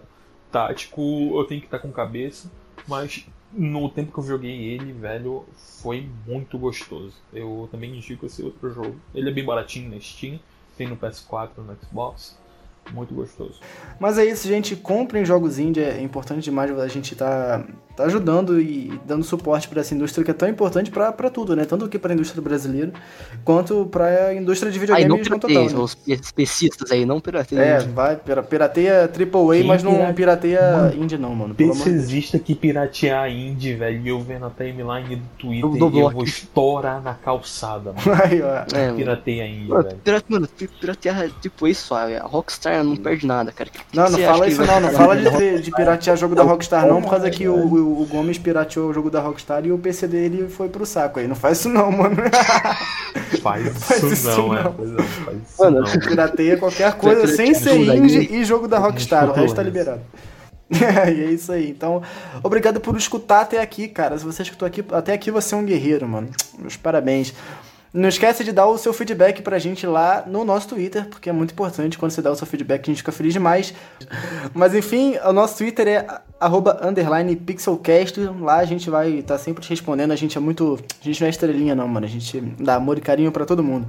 [0.52, 1.02] tático,
[1.36, 2.52] eu tenho que estar com cabeça.
[2.88, 7.16] Mas no tempo que eu joguei ele, velho, foi muito gostoso.
[7.34, 8.96] Eu também indico esse outro jogo.
[9.14, 10.40] Ele é bem baratinho na Steam,
[10.78, 12.38] tem no PS4, no Xbox.
[12.94, 13.60] Muito gostoso.
[14.00, 14.76] Mas é isso, gente.
[14.76, 15.82] Comprem jogos indie.
[15.82, 17.64] É importante demais a gente tá,
[17.96, 21.56] tá ajudando e dando suporte para essa indústria que é tão importante pra pra tudo,
[21.56, 21.66] né?
[21.66, 22.92] Tanto aqui pra indústria brasileira
[23.44, 25.78] quanto pra indústria de Aí não videogames pirateia, total.
[25.80, 25.84] Né?
[25.84, 27.60] os especistas aí, não pirateia.
[27.60, 31.56] É, vai, pira- pirateia AAA, Quem mas não pirate- pirateia Mano, indie não, mano.
[31.56, 36.10] PCzista que piratear indie, velho, e eu vendo a timeline do Twitter, Eu dou eu
[36.12, 38.22] vou estourar na calçada, mano.
[38.24, 38.66] Aí, ó.
[38.78, 38.98] É, mano.
[38.98, 39.98] Pirateia indie, Mano, velho.
[40.04, 41.94] pirate- mano, pi- piratear tipo isso.
[41.96, 43.70] A Rockstar não perde nada, cara.
[43.70, 46.36] Que- que Não, não você fala que isso não, não fala de, de piratear jogo
[46.36, 49.66] da Rockstar não, por causa que o, o, o Gomes pirateou o jogo da Rockstar
[49.66, 51.28] e o PC dele foi pro saco aí.
[51.28, 52.16] Não faz isso não, mano.
[53.42, 54.64] Faz Faz isso, isso não, é.
[54.64, 54.72] não.
[54.72, 55.92] É, faz isso Mano, não.
[56.00, 60.02] Pirateia qualquer coisa sem ser indie e jogo da Rockstar, o resto tá liberado.
[60.72, 60.84] e
[61.24, 61.70] é isso aí.
[61.70, 62.02] Então,
[62.44, 64.18] obrigado por escutar até aqui, cara.
[64.18, 66.28] Se você escutou aqui, até aqui, você é um guerreiro, mano.
[66.60, 67.34] Meus parabéns.
[67.98, 71.34] Não esquece de dar o seu feedback pra gente lá no nosso Twitter, porque é
[71.34, 73.74] muito importante quando você dá o seu feedback, a gente fica feliz demais.
[74.54, 76.08] Mas enfim, o nosso Twitter é
[76.40, 78.20] arroba underline pixelcast.
[78.40, 80.12] Lá a gente vai estar sempre te respondendo.
[80.12, 80.78] A gente é muito.
[81.02, 82.06] A gente não é estrelinha, não, mano.
[82.06, 83.88] A gente dá amor e carinho pra todo mundo.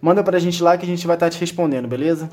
[0.00, 2.30] Manda pra gente lá que a gente vai estar te respondendo, beleza?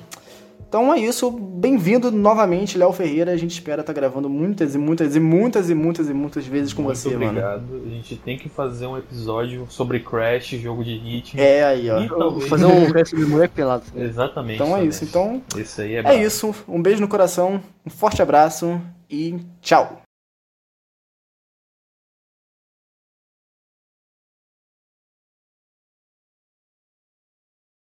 [0.68, 3.32] Então é isso, bem-vindo novamente, Léo Ferreira.
[3.32, 6.74] A gente espera estar gravando muitas e muitas e muitas e muitas e muitas vezes
[6.74, 7.28] com Muito você, mano.
[7.30, 7.84] obrigado.
[7.86, 11.40] A gente tem que fazer um episódio sobre Crash, jogo de ritmo.
[11.40, 12.06] É aí, ó.
[12.10, 13.84] Talvez- fazer um resto de mulher pelado.
[13.96, 14.56] Exatamente.
[14.62, 15.06] Então é isso.
[15.06, 16.18] Então Esse aí é, é brabo.
[16.20, 16.54] isso.
[16.68, 20.02] Um beijo no coração, um forte abraço e tchau.